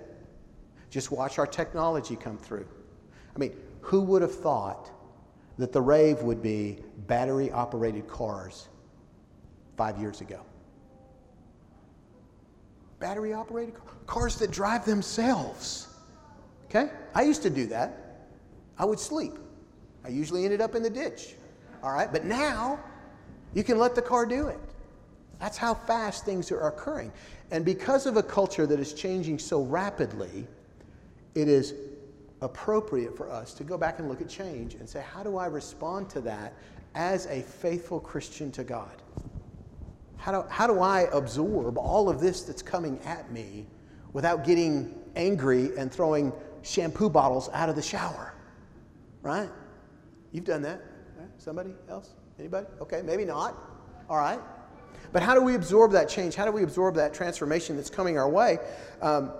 Just 0.93 1.09
watch 1.09 1.39
our 1.39 1.47
technology 1.47 2.15
come 2.15 2.37
through. 2.37 2.67
I 3.35 3.39
mean, 3.39 3.57
who 3.81 4.01
would 4.01 4.21
have 4.21 4.35
thought 4.35 4.91
that 5.57 5.73
the 5.73 5.81
rave 5.81 6.21
would 6.21 6.39
be 6.39 6.83
battery 7.07 7.51
operated 7.51 8.07
cars 8.07 8.67
five 9.75 9.97
years 9.97 10.21
ago? 10.21 10.39
Battery 12.99 13.33
operated 13.33 13.73
cars 14.05 14.35
that 14.35 14.51
drive 14.51 14.85
themselves. 14.85 15.87
Okay? 16.65 16.91
I 17.15 17.23
used 17.23 17.41
to 17.41 17.49
do 17.49 17.65
that. 17.67 18.27
I 18.77 18.85
would 18.85 18.99
sleep. 18.99 19.33
I 20.05 20.09
usually 20.09 20.45
ended 20.45 20.61
up 20.61 20.75
in 20.75 20.83
the 20.83 20.91
ditch. 20.91 21.33
All 21.81 21.91
right? 21.91 22.11
But 22.11 22.25
now, 22.25 22.79
you 23.55 23.63
can 23.63 23.79
let 23.79 23.95
the 23.95 24.01
car 24.03 24.27
do 24.27 24.45
it. 24.45 24.59
That's 25.39 25.57
how 25.57 25.73
fast 25.73 26.23
things 26.23 26.51
are 26.51 26.67
occurring. 26.67 27.11
And 27.49 27.65
because 27.65 28.05
of 28.05 28.15
a 28.15 28.23
culture 28.23 28.67
that 28.67 28.79
is 28.79 28.93
changing 28.93 29.39
so 29.39 29.63
rapidly, 29.63 30.45
it 31.35 31.47
is 31.47 31.73
appropriate 32.41 33.15
for 33.15 33.29
us 33.29 33.53
to 33.53 33.63
go 33.63 33.77
back 33.77 33.99
and 33.99 34.09
look 34.09 34.21
at 34.21 34.29
change 34.29 34.75
and 34.75 34.87
say, 34.87 35.03
how 35.13 35.23
do 35.23 35.37
I 35.37 35.47
respond 35.47 36.09
to 36.11 36.21
that 36.21 36.53
as 36.95 37.25
a 37.27 37.41
faithful 37.41 37.99
Christian 37.99 38.51
to 38.51 38.63
God? 38.63 39.01
How 40.17 40.41
do, 40.41 40.47
how 40.49 40.67
do 40.67 40.79
I 40.79 41.07
absorb 41.11 41.77
all 41.77 42.09
of 42.09 42.19
this 42.19 42.43
that's 42.43 42.61
coming 42.61 42.99
at 43.05 43.31
me 43.31 43.65
without 44.13 44.45
getting 44.45 44.93
angry 45.15 45.71
and 45.77 45.91
throwing 45.91 46.31
shampoo 46.61 47.09
bottles 47.09 47.49
out 47.53 47.69
of 47.69 47.75
the 47.75 47.81
shower? 47.81 48.33
Right? 49.21 49.49
You've 50.31 50.45
done 50.45 50.61
that. 50.61 50.81
Right? 51.17 51.29
Somebody 51.37 51.73
else? 51.89 52.13
Anybody? 52.39 52.67
Okay, 52.81 53.01
maybe 53.03 53.25
not. 53.25 53.57
All 54.09 54.17
right. 54.17 54.39
But 55.11 55.21
how 55.21 55.35
do 55.35 55.41
we 55.41 55.55
absorb 55.55 55.91
that 55.91 56.09
change? 56.09 56.35
How 56.35 56.45
do 56.45 56.51
we 56.51 56.63
absorb 56.63 56.95
that 56.95 57.13
transformation 57.13 57.75
that's 57.75 57.89
coming 57.89 58.17
our 58.17 58.29
way? 58.29 58.57
Um, 59.01 59.31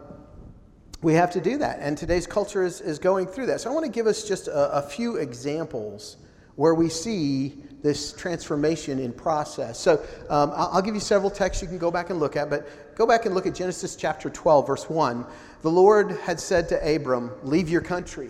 we 1.04 1.14
have 1.14 1.32
to 1.32 1.42
do 1.42 1.58
that. 1.58 1.80
And 1.82 1.98
today's 1.98 2.26
culture 2.26 2.64
is, 2.64 2.82
is 2.82 2.98
going 2.98 3.28
through 3.28 3.48
that. 3.48 3.62
So 3.62 3.70
I 3.70 3.74
want 3.74 3.86
to 3.86 3.92
give 3.92 4.08
us 4.08 4.28
just 4.28 4.48
a, 4.48 4.78
a 4.78 4.82
few 4.82 5.18
examples 5.18 6.18
where 6.56 6.74
we 6.74 6.88
see 6.88 7.54
this 7.82 8.14
transformation 8.14 9.00
in 9.00 9.12
process. 9.12 9.78
So 9.78 9.96
um, 10.30 10.52
I'll, 10.56 10.70
I'll 10.74 10.82
give 10.82 10.96
you 10.96 11.02
several 11.02 11.30
texts 11.30 11.62
you 11.62 11.68
can 11.68 11.78
go 11.78 11.92
back 11.92 12.10
and 12.10 12.20
look 12.20 12.38
at, 12.38 12.50
but 12.50 12.96
go 12.96 13.06
back 13.06 13.26
and 13.26 13.36
look 13.36 13.46
at 13.46 13.54
Genesis 13.54 13.96
chapter 13.98 14.30
12, 14.30 14.66
verse 14.66 14.90
1. 14.90 15.26
The 15.62 15.70
Lord 15.70 16.12
had 16.24 16.40
said 16.40 16.70
to 16.70 16.96
Abram, 16.96 17.32
Leave 17.44 17.70
your 17.70 17.82
country, 17.82 18.30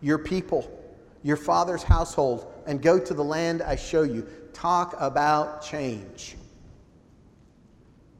your 0.00 0.18
people, 0.18 0.70
your 1.24 1.36
father's 1.36 1.82
household, 1.82 2.52
and 2.66 2.80
go 2.80 2.98
to 2.98 3.14
the 3.14 3.24
land 3.24 3.60
I 3.60 3.74
show 3.74 4.02
you. 4.02 4.26
Talk 4.52 4.94
about 5.00 5.64
change. 5.64 6.36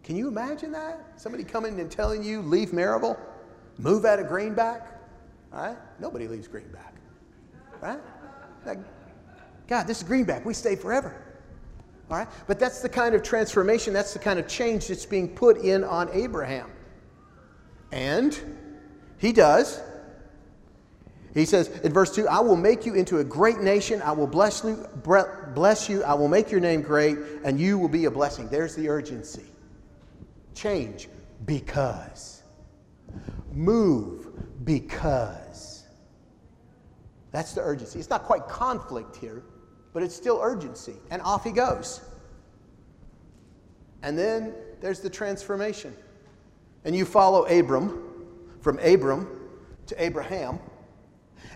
Can 0.03 0.17
you 0.17 0.27
imagine 0.27 0.73
that? 0.73 1.13
Somebody 1.17 1.45
coming 1.45 1.79
and 1.79 1.91
telling 1.91 2.25
you, 2.25 2.43
leave 2.43 2.71
Maryville, 2.71 3.19
move 3.79 4.05
out 4.05 4.19
of 4.19 4.29
Greenback? 4.29 5.01
All 5.53 5.67
right? 5.67 5.77
Nobody 6.01 6.29
leaves 6.29 6.49
Greenback. 6.49 6.95
Right? 7.81 8.01
Like, 8.65 8.79
God, 9.69 9.87
this 9.87 9.99
is 9.99 10.05
Greenback. 10.05 10.45
We 10.45 10.55
stay 10.55 10.77
forever. 10.77 11.15
All 12.11 12.19
right? 12.19 12.29
But 12.47 12.59
that's 12.59 12.81
the 12.81 12.89
kind 12.89 13.15
of 13.15 13.23
transformation, 13.23 13.93
that's 13.93 14.13
the 14.13 14.19
kind 14.19 14.39
of 14.39 14.49
change 14.49 14.89
that's 14.89 15.07
being 15.07 15.29
put 15.29 15.59
in 15.59 15.85
on 15.85 16.09
Abraham. 16.13 16.71
And 17.93 18.39
he 19.19 19.33
does. 19.33 19.81
He 21.33 21.45
says 21.45 21.69
in 21.83 21.93
verse 21.93 22.15
2 22.15 22.29
I 22.29 22.41
will 22.41 22.57
make 22.57 22.87
you 22.87 22.95
into 22.95 23.19
a 23.19 23.25
great 23.25 23.59
nation. 23.59 24.01
I 24.03 24.13
will 24.13 24.27
bless 24.27 24.65
you, 24.65 24.87
bless 25.55 25.89
you. 25.89 26.03
I 26.05 26.15
will 26.15 26.29
make 26.29 26.51
your 26.51 26.61
name 26.61 26.83
great, 26.83 27.19
and 27.45 27.59
you 27.59 27.79
will 27.79 27.89
be 27.89 28.05
a 28.05 28.11
blessing. 28.11 28.49
There's 28.49 28.77
the 28.77 28.89
urgency. 28.89 29.45
Change 30.55 31.09
because. 31.45 32.34
Move 33.53 34.29
because. 34.65 35.85
That's 37.33 37.53
the 37.53 37.61
urgency. 37.61 37.99
It's 37.99 38.11
not 38.11 38.25
quite 38.25 38.47
conflict 38.47 39.17
here, 39.17 39.43
but 39.93 40.03
it's 40.03 40.15
still 40.15 40.41
urgency. 40.43 40.95
And 41.11 41.21
off 41.23 41.45
he 41.45 41.51
goes. 41.51 42.01
And 44.03 44.19
then 44.19 44.55
there's 44.81 45.01
the 45.01 45.11
transformation. 45.11 45.95
And 46.85 46.95
you 46.95 47.05
follow 47.05 47.45
Abram 47.47 48.03
from 48.61 48.79
Abram 48.79 49.27
to 49.87 50.03
Abraham 50.03 50.59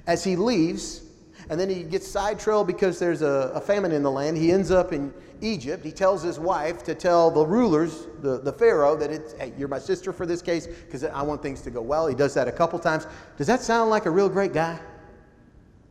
as 0.07 0.25
he 0.25 0.37
leaves, 0.37 1.03
and 1.51 1.59
then 1.59 1.69
he 1.69 1.83
gets 1.83 2.11
sidetrailed 2.11 2.67
because 2.67 2.99
there's 2.99 3.23
a, 3.23 3.53
a, 3.55 3.61
famine 3.61 3.93
in 3.93 4.03
the 4.03 4.11
land. 4.11 4.37
He 4.37 4.53
ends 4.53 4.71
up 4.71 4.93
in 4.93 5.13
Egypt. 5.41 5.85
He 5.85 5.93
tells 5.93 6.23
his 6.23 6.39
wife 6.39 6.83
to 6.85 6.95
tell 6.95 7.31
the 7.31 7.45
rulers, 7.45 8.07
the, 8.21 8.39
the 8.39 8.53
Pharaoh, 8.53 8.97
that 8.97 9.11
it's, 9.11 9.33
hey, 9.35 9.53
you're 9.57 9.69
my 9.69 9.79
sister 9.79 10.13
for 10.13 10.27
this 10.27 10.43
case 10.43 10.67
because 10.67 11.05
I 11.05 11.23
want 11.23 11.43
things 11.43 11.61
to 11.63 11.71
go 11.71 11.81
well. 11.81 12.07
He 12.07 12.15
does 12.15 12.35
that 12.35 12.49
a 12.49 12.53
couple 12.53 12.79
times. 12.79 13.07
Does 13.37 13.47
that 13.47 13.63
sound 13.63 13.91
like 13.91 14.07
a 14.07 14.11
real 14.11 14.29
great 14.29 14.53
guy? 14.53 14.79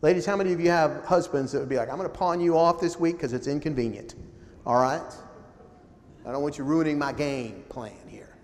Ladies, 0.02 0.26
how 0.26 0.36
many 0.36 0.54
of 0.54 0.60
you 0.60 0.70
have 0.70 1.04
husbands 1.06 1.52
that 1.54 1.60
would 1.60 1.70
be 1.70 1.78
like, 1.78 1.90
I'm 1.90 1.98
going 1.98 2.10
to 2.10 2.16
pawn 2.16 2.40
you 2.40 2.58
off 2.58 2.80
this 2.80 3.00
week 3.00 3.16
because 3.16 3.34
it's 3.34 3.48
inconvenient? 3.48 4.16
All 4.66 4.80
right? 4.80 5.02
I 6.26 6.32
don't 6.32 6.44
want 6.44 6.58
you 6.58 6.64
ruining 6.66 7.00
my 7.00 7.14
game 7.14 7.64
plan 7.70 7.94
here. 8.08 8.36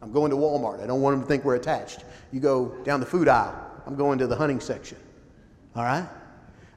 I'm 0.00 0.12
going 0.12 0.30
to 0.30 0.36
Walmart. 0.36 0.82
I 0.82 0.86
don't 0.86 1.00
want 1.00 1.14
them 1.14 1.22
to 1.22 1.28
think 1.28 1.44
we're 1.44 1.54
attached. 1.54 2.04
You 2.32 2.40
go 2.40 2.74
down 2.84 2.98
the 2.98 3.06
food 3.06 3.28
aisle. 3.28 3.54
I'm 3.86 3.94
going 3.94 4.18
to 4.18 4.26
the 4.26 4.34
hunting 4.34 4.58
section. 4.58 4.98
All 5.76 5.84
right? 5.84 6.08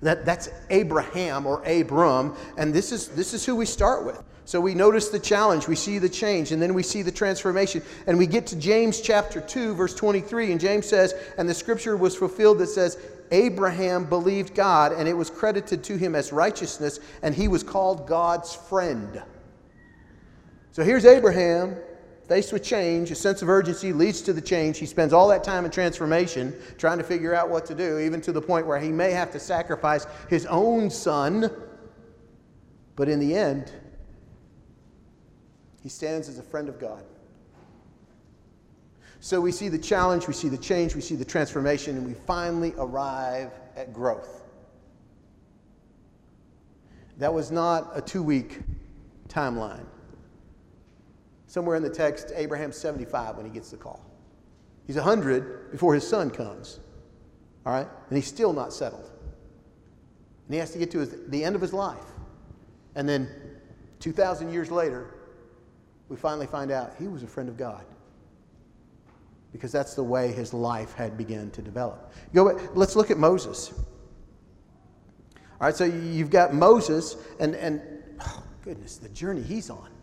That, 0.05 0.23
that's 0.23 0.49
Abraham 0.69 1.47
or 1.47 1.63
Abram, 1.63 2.35
and 2.57 2.71
this 2.71 2.91
is, 2.91 3.07
this 3.07 3.33
is 3.33 3.43
who 3.43 3.55
we 3.55 3.65
start 3.65 4.05
with. 4.05 4.21
So 4.45 4.61
we 4.61 4.75
notice 4.75 5.09
the 5.09 5.17
challenge, 5.17 5.67
we 5.67 5.75
see 5.75 5.97
the 5.97 6.07
change, 6.07 6.51
and 6.51 6.61
then 6.61 6.75
we 6.75 6.83
see 6.83 7.01
the 7.01 7.11
transformation. 7.11 7.81
And 8.05 8.15
we 8.15 8.27
get 8.27 8.45
to 8.47 8.55
James 8.55 9.01
chapter 9.01 9.41
2, 9.41 9.73
verse 9.73 9.95
23, 9.95 10.51
and 10.51 10.61
James 10.61 10.85
says, 10.85 11.15
And 11.39 11.49
the 11.49 11.55
scripture 11.55 11.97
was 11.97 12.15
fulfilled 12.15 12.59
that 12.59 12.67
says, 12.67 12.99
Abraham 13.31 14.05
believed 14.05 14.53
God, 14.53 14.91
and 14.91 15.07
it 15.09 15.13
was 15.13 15.31
credited 15.31 15.83
to 15.85 15.97
him 15.97 16.13
as 16.13 16.31
righteousness, 16.31 16.99
and 17.23 17.33
he 17.33 17.47
was 17.47 17.63
called 17.63 18.05
God's 18.05 18.53
friend. 18.53 19.23
So 20.71 20.83
here's 20.83 21.05
Abraham 21.05 21.77
faced 22.27 22.51
with 22.51 22.63
change, 22.63 23.11
a 23.11 23.15
sense 23.15 23.41
of 23.41 23.49
urgency 23.49 23.93
leads 23.93 24.21
to 24.21 24.33
the 24.33 24.41
change. 24.41 24.77
He 24.77 24.85
spends 24.85 25.13
all 25.13 25.27
that 25.29 25.43
time 25.43 25.65
in 25.65 25.71
transformation 25.71 26.55
trying 26.77 26.97
to 26.97 27.03
figure 27.03 27.33
out 27.33 27.49
what 27.49 27.65
to 27.67 27.75
do, 27.75 27.99
even 27.99 28.21
to 28.21 28.31
the 28.31 28.41
point 28.41 28.65
where 28.65 28.79
he 28.79 28.89
may 28.89 29.11
have 29.11 29.31
to 29.31 29.39
sacrifice 29.39 30.07
his 30.29 30.45
own 30.47 30.89
son. 30.89 31.51
But 32.95 33.09
in 33.09 33.19
the 33.19 33.35
end, 33.35 33.71
he 35.81 35.89
stands 35.89 36.27
as 36.29 36.39
a 36.39 36.43
friend 36.43 36.67
of 36.67 36.79
God. 36.79 37.03
So 39.19 39.41
we 39.41 39.51
see 39.51 39.69
the 39.69 39.77
challenge, 39.77 40.27
we 40.27 40.33
see 40.33 40.49
the 40.49 40.57
change, 40.57 40.95
we 40.95 41.01
see 41.01 41.15
the 41.15 41.25
transformation, 41.25 41.97
and 41.97 42.05
we 42.05 42.13
finally 42.13 42.73
arrive 42.77 43.51
at 43.75 43.93
growth. 43.93 44.43
That 47.17 47.33
was 47.33 47.51
not 47.51 47.91
a 47.95 48.01
two 48.01 48.21
week 48.21 48.59
timeline. 49.27 49.85
Somewhere 51.47 51.75
in 51.75 51.83
the 51.83 51.89
text, 51.89 52.31
Abraham's 52.35 52.75
75 52.77 53.37
when 53.37 53.45
he 53.45 53.51
gets 53.51 53.71
the 53.71 53.77
call. 53.77 54.03
He's 54.87 54.95
100 54.95 55.71
before 55.71 55.93
his 55.93 56.07
son 56.07 56.29
comes. 56.29 56.79
All 57.65 57.73
right? 57.73 57.87
And 58.09 58.17
he's 58.17 58.27
still 58.27 58.53
not 58.53 58.73
settled. 58.73 59.09
And 60.47 60.53
he 60.53 60.59
has 60.59 60.71
to 60.71 60.79
get 60.79 60.91
to 60.91 60.99
his, 60.99 61.15
the 61.27 61.43
end 61.43 61.55
of 61.55 61.61
his 61.61 61.73
life. 61.73 62.05
And 62.95 63.09
then 63.09 63.29
2,000 63.99 64.53
years 64.53 64.69
later, 64.69 65.15
we 66.09 66.15
finally 66.15 66.45
find 66.45 66.71
out 66.71 66.93
he 66.99 67.07
was 67.07 67.23
a 67.23 67.27
friend 67.27 67.49
of 67.49 67.57
God. 67.57 67.83
Because 69.51 69.71
that's 69.71 69.95
the 69.95 70.03
way 70.03 70.31
his 70.31 70.53
life 70.53 70.93
had 70.93 71.17
begun 71.17 71.49
to 71.51 71.61
develop. 71.61 72.11
Go, 72.33 72.59
let's 72.75 72.95
look 72.95 73.09
at 73.09 73.17
Moses. 73.17 73.73
All 75.59 75.67
right, 75.67 75.75
so 75.75 75.85
you've 75.85 76.29
got 76.29 76.53
Moses, 76.53 77.15
and, 77.39 77.55
and 77.55 77.81
oh, 78.19 78.43
goodness, 78.61 78.97
the 78.97 79.09
journey 79.09 79.41
he's 79.41 79.69
on. 79.69 79.94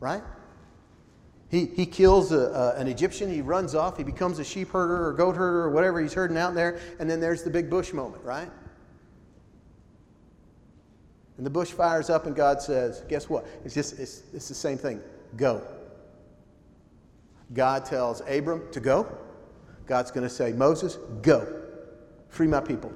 Right? 0.00 0.22
He, 1.50 1.66
he 1.66 1.84
kills 1.84 2.32
a, 2.32 2.38
a, 2.38 2.80
an 2.80 2.86
Egyptian, 2.86 3.30
he 3.30 3.42
runs 3.42 3.74
off, 3.74 3.96
he 3.96 4.04
becomes 4.04 4.38
a 4.38 4.44
sheep 4.44 4.70
herder 4.70 5.06
or 5.06 5.12
goat 5.12 5.36
herder 5.36 5.62
or 5.62 5.70
whatever 5.70 6.00
he's 6.00 6.14
herding 6.14 6.36
out 6.36 6.54
there, 6.54 6.78
and 6.98 7.10
then 7.10 7.20
there's 7.20 7.42
the 7.42 7.50
big 7.50 7.68
bush 7.68 7.92
moment, 7.92 8.22
right? 8.24 8.50
And 11.36 11.46
the 11.46 11.50
bush 11.50 11.70
fires 11.70 12.08
up, 12.10 12.26
and 12.26 12.36
God 12.36 12.60
says, 12.60 13.02
Guess 13.08 13.28
what? 13.28 13.46
It's 13.64 13.74
just 13.74 13.98
it's, 13.98 14.22
it's 14.32 14.48
the 14.48 14.54
same 14.54 14.76
thing. 14.76 15.00
Go. 15.36 15.66
God 17.54 17.84
tells 17.84 18.20
Abram 18.28 18.70
to 18.72 18.78
go. 18.78 19.10
God's 19.86 20.10
going 20.10 20.22
to 20.22 20.32
say, 20.32 20.52
Moses, 20.52 20.98
go. 21.22 21.62
Free 22.28 22.46
my 22.46 22.60
people. 22.60 22.92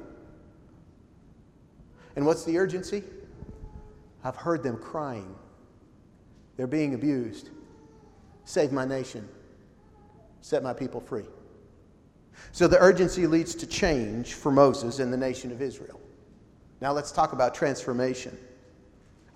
And 2.16 2.24
what's 2.24 2.44
the 2.44 2.58
urgency? 2.58 3.02
I've 4.22 4.36
heard 4.36 4.62
them 4.62 4.76
crying. 4.76 5.34
They're 6.56 6.66
being 6.66 6.94
abused. 6.94 7.50
Save 8.44 8.72
my 8.72 8.84
nation. 8.84 9.28
Set 10.40 10.62
my 10.62 10.72
people 10.72 11.00
free. 11.00 11.24
So 12.52 12.68
the 12.68 12.78
urgency 12.78 13.26
leads 13.26 13.54
to 13.56 13.66
change 13.66 14.34
for 14.34 14.52
Moses 14.52 14.98
and 14.98 15.12
the 15.12 15.16
nation 15.16 15.50
of 15.52 15.62
Israel. 15.62 16.00
Now 16.80 16.92
let's 16.92 17.12
talk 17.12 17.32
about 17.32 17.54
transformation. 17.54 18.36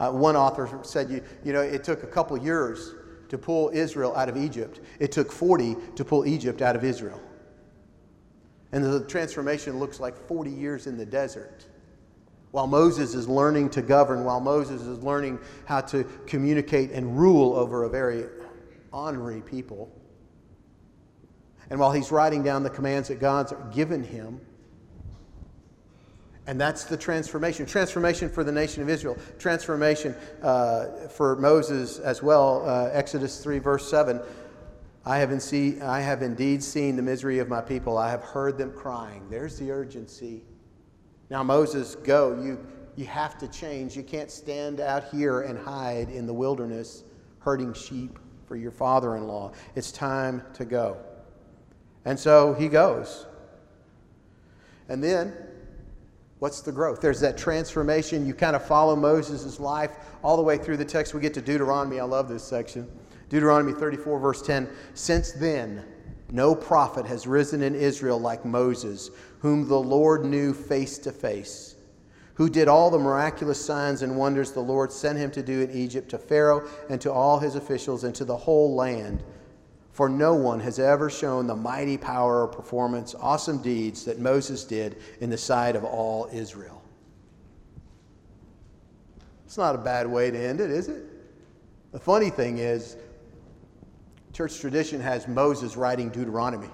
Uh, 0.00 0.10
one 0.10 0.36
author 0.36 0.68
said, 0.82 1.10
you, 1.10 1.22
you 1.44 1.52
know, 1.52 1.60
it 1.60 1.82
took 1.82 2.02
a 2.02 2.06
couple 2.06 2.36
years 2.36 2.94
to 3.28 3.38
pull 3.38 3.70
Israel 3.72 4.14
out 4.16 4.28
of 4.28 4.36
Egypt. 4.36 4.80
It 5.00 5.12
took 5.12 5.32
40 5.32 5.76
to 5.96 6.04
pull 6.04 6.26
Egypt 6.26 6.62
out 6.62 6.76
of 6.76 6.84
Israel. 6.84 7.20
And 8.72 8.84
the 8.84 9.00
transformation 9.04 9.78
looks 9.78 9.98
like 9.98 10.16
40 10.16 10.50
years 10.50 10.86
in 10.86 10.96
the 10.96 11.06
desert. 11.06 11.66
While 12.50 12.66
Moses 12.66 13.14
is 13.14 13.28
learning 13.28 13.70
to 13.70 13.82
govern, 13.82 14.24
while 14.24 14.40
Moses 14.40 14.82
is 14.82 15.02
learning 15.02 15.38
how 15.66 15.82
to 15.82 16.04
communicate 16.26 16.90
and 16.90 17.18
rule 17.18 17.54
over 17.54 17.84
a 17.84 17.90
very 17.90 18.24
ornery 18.92 19.42
people. 19.42 19.92
And 21.70 21.78
while 21.78 21.92
he's 21.92 22.10
writing 22.10 22.42
down 22.42 22.62
the 22.62 22.70
commands 22.70 23.08
that 23.08 23.20
God's 23.20 23.52
given 23.74 24.02
him, 24.02 24.40
and 26.46 26.58
that's 26.58 26.84
the 26.84 26.96
transformation. 26.96 27.66
Transformation 27.66 28.30
for 28.30 28.42
the 28.42 28.50
nation 28.50 28.82
of 28.82 28.88
Israel. 28.88 29.18
Transformation 29.38 30.14
uh, 30.42 30.86
for 31.08 31.36
Moses 31.36 31.98
as 31.98 32.22
well. 32.22 32.66
Uh, 32.66 32.88
Exodus 32.90 33.44
3, 33.44 33.58
verse 33.58 33.88
7. 33.90 34.18
I 35.04 35.18
have, 35.18 35.42
see, 35.42 35.78
I 35.82 36.00
have 36.00 36.22
indeed 36.22 36.62
seen 36.62 36.96
the 36.96 37.02
misery 37.02 37.38
of 37.38 37.48
my 37.48 37.60
people. 37.60 37.98
I 37.98 38.08
have 38.08 38.22
heard 38.22 38.56
them 38.56 38.72
crying. 38.72 39.26
There's 39.28 39.58
the 39.58 39.70
urgency. 39.70 40.42
Now, 41.30 41.42
Moses, 41.42 41.94
go. 41.94 42.40
You, 42.42 42.64
you 42.96 43.04
have 43.06 43.38
to 43.38 43.48
change. 43.48 43.96
You 43.96 44.02
can't 44.02 44.30
stand 44.30 44.80
out 44.80 45.08
here 45.10 45.42
and 45.42 45.58
hide 45.58 46.08
in 46.08 46.26
the 46.26 46.34
wilderness 46.34 47.04
herding 47.40 47.72
sheep 47.74 48.18
for 48.46 48.56
your 48.56 48.70
father 48.70 49.16
in 49.16 49.26
law. 49.26 49.52
It's 49.74 49.92
time 49.92 50.42
to 50.54 50.64
go. 50.64 50.96
And 52.04 52.18
so 52.18 52.54
he 52.54 52.68
goes. 52.68 53.26
And 54.88 55.04
then, 55.04 55.34
what's 56.38 56.62
the 56.62 56.72
growth? 56.72 57.00
There's 57.00 57.20
that 57.20 57.36
transformation. 57.36 58.26
You 58.26 58.32
kind 58.32 58.56
of 58.56 58.66
follow 58.66 58.96
Moses' 58.96 59.60
life 59.60 59.92
all 60.22 60.36
the 60.36 60.42
way 60.42 60.56
through 60.56 60.78
the 60.78 60.84
text. 60.84 61.12
We 61.12 61.20
get 61.20 61.34
to 61.34 61.42
Deuteronomy. 61.42 62.00
I 62.00 62.04
love 62.04 62.28
this 62.28 62.42
section. 62.42 62.90
Deuteronomy 63.28 63.74
34, 63.74 64.18
verse 64.18 64.40
10. 64.40 64.68
Since 64.94 65.32
then, 65.32 65.84
no 66.30 66.54
prophet 66.54 67.06
has 67.06 67.26
risen 67.26 67.62
in 67.62 67.74
Israel 67.74 68.20
like 68.20 68.44
Moses, 68.44 69.10
whom 69.40 69.68
the 69.68 69.80
Lord 69.80 70.24
knew 70.24 70.52
face 70.52 70.98
to 70.98 71.12
face 71.12 71.76
who 72.38 72.48
did 72.48 72.68
all 72.68 72.88
the 72.88 72.98
miraculous 72.98 73.62
signs 73.62 74.02
and 74.02 74.16
wonders 74.16 74.52
the 74.52 74.60
Lord 74.60 74.92
sent 74.92 75.18
him 75.18 75.28
to 75.32 75.42
do 75.42 75.60
in 75.60 75.72
Egypt 75.72 76.08
to 76.10 76.18
Pharaoh 76.18 76.68
and 76.88 77.00
to 77.00 77.12
all 77.12 77.40
his 77.40 77.56
officials 77.56 78.04
and 78.04 78.14
to 78.14 78.24
the 78.24 78.36
whole 78.36 78.76
land. 78.76 79.24
For 79.90 80.08
no 80.08 80.34
one 80.34 80.60
has 80.60 80.78
ever 80.78 81.10
shown 81.10 81.48
the 81.48 81.56
mighty 81.56 81.98
power 81.98 82.42
or 82.42 82.46
performance, 82.46 83.16
awesome 83.20 83.60
deeds 83.60 84.04
that 84.04 84.20
Moses 84.20 84.62
did 84.62 84.98
in 85.20 85.30
the 85.30 85.36
sight 85.36 85.74
of 85.74 85.82
all 85.82 86.28
Israel. 86.32 86.80
It's 89.44 89.58
not 89.58 89.74
a 89.74 89.78
bad 89.78 90.06
way 90.06 90.30
to 90.30 90.38
end 90.38 90.60
it, 90.60 90.70
is 90.70 90.86
it? 90.86 91.02
The 91.90 91.98
funny 91.98 92.30
thing 92.30 92.58
is, 92.58 92.96
church 94.38 94.60
tradition 94.60 95.00
has 95.00 95.26
Moses 95.26 95.76
writing 95.76 96.10
Deuteronomy. 96.10 96.68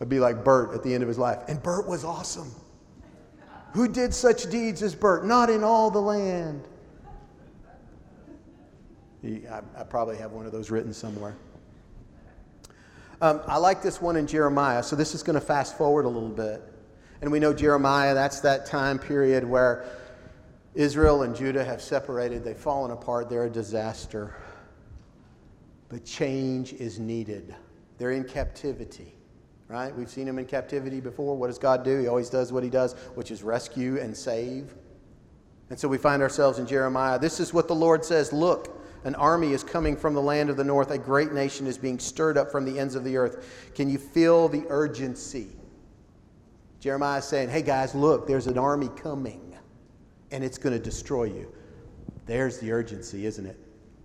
It'd 0.00 0.08
be 0.08 0.18
like 0.18 0.42
Bert 0.42 0.74
at 0.74 0.82
the 0.82 0.92
end 0.92 1.04
of 1.04 1.08
his 1.08 1.18
life. 1.18 1.38
And 1.46 1.62
Bert 1.62 1.86
was 1.86 2.04
awesome. 2.04 2.50
Who 3.74 3.86
did 3.86 4.12
such 4.12 4.50
deeds 4.50 4.82
as 4.82 4.92
Bert? 4.92 5.24
Not 5.24 5.50
in 5.50 5.62
all 5.62 5.88
the 5.88 6.00
land. 6.00 6.66
I, 9.24 9.60
I 9.78 9.84
probably 9.84 10.16
have 10.16 10.32
one 10.32 10.46
of 10.46 10.52
those 10.52 10.72
written 10.72 10.92
somewhere. 10.92 11.36
Um, 13.20 13.40
I 13.46 13.58
like 13.58 13.82
this 13.82 14.02
one 14.02 14.16
in 14.16 14.26
Jeremiah. 14.26 14.82
So 14.82 14.96
this 14.96 15.14
is 15.14 15.22
going 15.22 15.38
to 15.38 15.46
fast 15.46 15.78
forward 15.78 16.06
a 16.06 16.08
little 16.08 16.28
bit. 16.28 16.60
And 17.22 17.30
we 17.30 17.38
know 17.38 17.54
Jeremiah, 17.54 18.14
that's 18.14 18.40
that 18.40 18.66
time 18.66 18.98
period 18.98 19.44
where 19.44 19.84
Israel 20.74 21.22
and 21.22 21.36
Judah 21.36 21.64
have 21.64 21.80
separated, 21.80 22.42
they've 22.42 22.56
fallen 22.56 22.90
apart, 22.90 23.30
they're 23.30 23.44
a 23.44 23.48
disaster. 23.50 24.34
But 25.94 26.04
change 26.04 26.72
is 26.72 26.98
needed. 26.98 27.54
They're 27.98 28.10
in 28.10 28.24
captivity 28.24 29.14
right? 29.68 29.96
We've 29.96 30.10
seen 30.10 30.28
him 30.28 30.38
in 30.38 30.44
captivity 30.44 31.00
before. 31.00 31.36
What 31.36 31.46
does 31.46 31.58
God 31.58 31.84
do? 31.84 31.98
He 31.98 32.06
always 32.06 32.28
does 32.28 32.52
what 32.52 32.62
he 32.62 32.70
does, 32.70 32.92
which 33.14 33.30
is 33.30 33.42
rescue 33.42 33.98
and 33.98 34.14
save. 34.14 34.74
And 35.70 35.78
so 35.78 35.88
we 35.88 35.96
find 35.98 36.22
ourselves 36.22 36.58
in 36.58 36.66
Jeremiah. 36.66 37.18
This 37.18 37.40
is 37.40 37.54
what 37.54 37.66
the 37.66 37.74
Lord 37.74 38.04
says 38.04 38.32
Look, 38.32 38.78
an 39.04 39.14
army 39.14 39.52
is 39.52 39.64
coming 39.64 39.96
from 39.96 40.14
the 40.14 40.20
land 40.20 40.50
of 40.50 40.56
the 40.56 40.64
north. 40.64 40.90
A 40.90 40.98
great 40.98 41.32
nation 41.32 41.66
is 41.66 41.78
being 41.78 41.98
stirred 41.98 42.36
up 42.36 42.52
from 42.52 42.64
the 42.64 42.78
ends 42.78 42.94
of 42.94 43.04
the 43.04 43.16
earth. 43.16 43.72
Can 43.74 43.88
you 43.88 43.96
feel 43.96 44.48
the 44.48 44.66
urgency? 44.68 45.48
Jeremiah 46.80 47.20
is 47.20 47.24
saying, 47.24 47.48
Hey 47.48 47.62
guys, 47.62 47.94
look, 47.94 48.26
there's 48.26 48.46
an 48.46 48.58
army 48.58 48.90
coming, 48.96 49.56
and 50.30 50.44
it's 50.44 50.58
going 50.58 50.76
to 50.76 50.82
destroy 50.82 51.24
you. 51.24 51.52
There's 52.26 52.58
the 52.58 52.70
urgency, 52.70 53.24
isn't 53.26 53.46
it? 53.46 53.58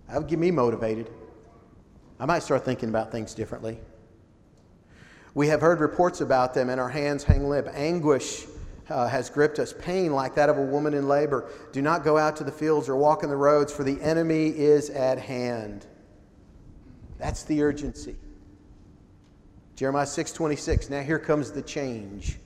That 0.08 0.18
would 0.18 0.28
get 0.28 0.38
me 0.38 0.50
motivated. 0.50 1.10
I 2.20 2.26
might 2.26 2.42
start 2.42 2.66
thinking 2.66 2.90
about 2.90 3.10
things 3.10 3.32
differently. 3.32 3.78
We 5.34 5.48
have 5.48 5.62
heard 5.62 5.80
reports 5.80 6.20
about 6.20 6.52
them, 6.52 6.68
and 6.68 6.78
our 6.78 6.90
hands 6.90 7.24
hang 7.24 7.48
limp. 7.48 7.68
Anguish 7.72 8.44
uh, 8.90 9.08
has 9.08 9.30
gripped 9.30 9.58
us, 9.58 9.72
pain 9.72 10.12
like 10.12 10.34
that 10.34 10.50
of 10.50 10.58
a 10.58 10.62
woman 10.62 10.92
in 10.92 11.08
labor. 11.08 11.48
Do 11.72 11.80
not 11.80 12.04
go 12.04 12.18
out 12.18 12.36
to 12.36 12.44
the 12.44 12.52
fields 12.52 12.90
or 12.90 12.96
walk 12.96 13.22
in 13.22 13.30
the 13.30 13.36
roads, 13.36 13.72
for 13.72 13.84
the 13.84 13.98
enemy 14.02 14.48
is 14.48 14.90
at 14.90 15.18
hand. 15.18 15.86
That's 17.16 17.44
the 17.44 17.62
urgency. 17.62 18.16
Jeremiah 19.74 20.04
6:26. 20.04 20.90
Now 20.90 21.00
here 21.00 21.18
comes 21.18 21.52
the 21.52 21.62
change. 21.62 22.38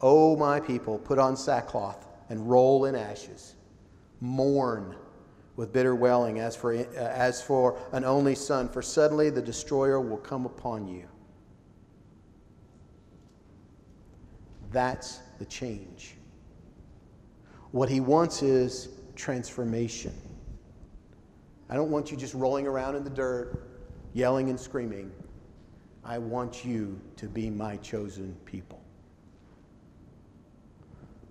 O 0.00 0.36
my 0.36 0.60
people, 0.60 0.98
put 0.98 1.18
on 1.18 1.36
sackcloth 1.36 2.06
and 2.28 2.48
roll 2.48 2.84
in 2.84 2.94
ashes. 2.94 3.56
Mourn 4.20 4.94
with 5.60 5.74
bitter 5.74 5.94
wailing 5.94 6.38
as 6.38 6.56
for, 6.56 6.74
uh, 6.74 6.84
as 6.94 7.42
for 7.42 7.78
an 7.92 8.02
only 8.02 8.34
son, 8.34 8.66
for 8.66 8.80
suddenly 8.80 9.28
the 9.28 9.42
destroyer 9.42 10.00
will 10.00 10.16
come 10.16 10.46
upon 10.46 10.88
you. 10.88 11.06
That's 14.72 15.18
the 15.38 15.44
change. 15.44 16.14
What 17.72 17.90
he 17.90 18.00
wants 18.00 18.40
is 18.42 18.88
transformation. 19.16 20.14
I 21.68 21.74
don't 21.74 21.90
want 21.90 22.10
you 22.10 22.16
just 22.16 22.32
rolling 22.32 22.66
around 22.66 22.96
in 22.96 23.04
the 23.04 23.10
dirt, 23.10 23.62
yelling 24.14 24.48
and 24.48 24.58
screaming. 24.58 25.12
I 26.02 26.16
want 26.16 26.64
you 26.64 26.98
to 27.18 27.26
be 27.26 27.50
my 27.50 27.76
chosen 27.76 28.34
people. 28.46 28.80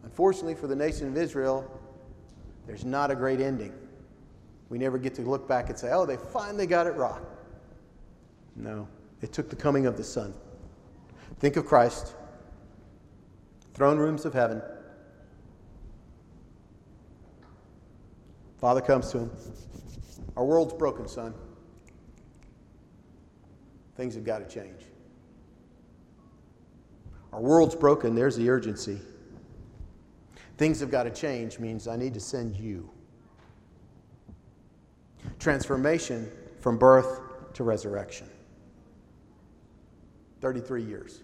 Unfortunately, 0.03 0.53
for 0.53 0.67
the 0.67 0.75
nation 0.75 1.07
of 1.07 1.17
Israel, 1.17 1.67
there's 2.67 2.85
not 2.85 3.09
a 3.09 3.15
great 3.15 3.41
ending. 3.41 3.73
We 4.69 4.77
never 4.77 4.97
get 4.97 5.15
to 5.15 5.21
look 5.21 5.47
back 5.47 5.69
and 5.69 5.77
say, 5.77 5.89
oh, 5.91 6.05
they 6.05 6.17
finally 6.17 6.67
got 6.67 6.87
it 6.87 6.91
right. 6.91 7.21
No, 8.55 8.87
it 9.21 9.33
took 9.33 9.49
the 9.49 9.55
coming 9.55 9.85
of 9.85 9.97
the 9.97 10.03
Son. 10.03 10.33
Think 11.39 11.55
of 11.55 11.65
Christ 11.65 12.15
throne 13.79 13.97
rooms 13.97 14.25
of 14.25 14.33
heaven. 14.33 14.61
Father 18.57 18.81
comes 18.81 19.09
to 19.11 19.19
him. 19.19 19.31
Our 20.35 20.43
world's 20.43 20.73
broken, 20.73 21.07
son. 21.07 21.33
Things 23.95 24.15
have 24.15 24.25
got 24.25 24.39
to 24.39 24.53
change. 24.53 24.81
Our 27.31 27.39
world's 27.39 27.73
broken, 27.73 28.15
there's 28.15 28.35
the 28.35 28.49
urgency. 28.49 28.99
Things 30.57 30.81
have 30.81 30.91
got 30.91 31.03
to 31.03 31.09
change 31.09 31.57
means 31.57 31.87
I 31.87 31.95
need 31.95 32.13
to 32.15 32.19
send 32.19 32.57
you. 32.57 32.89
Transformation 35.39 36.29
from 36.59 36.77
birth 36.77 37.21
to 37.53 37.63
resurrection. 37.63 38.29
33 40.41 40.83
years 40.83 41.21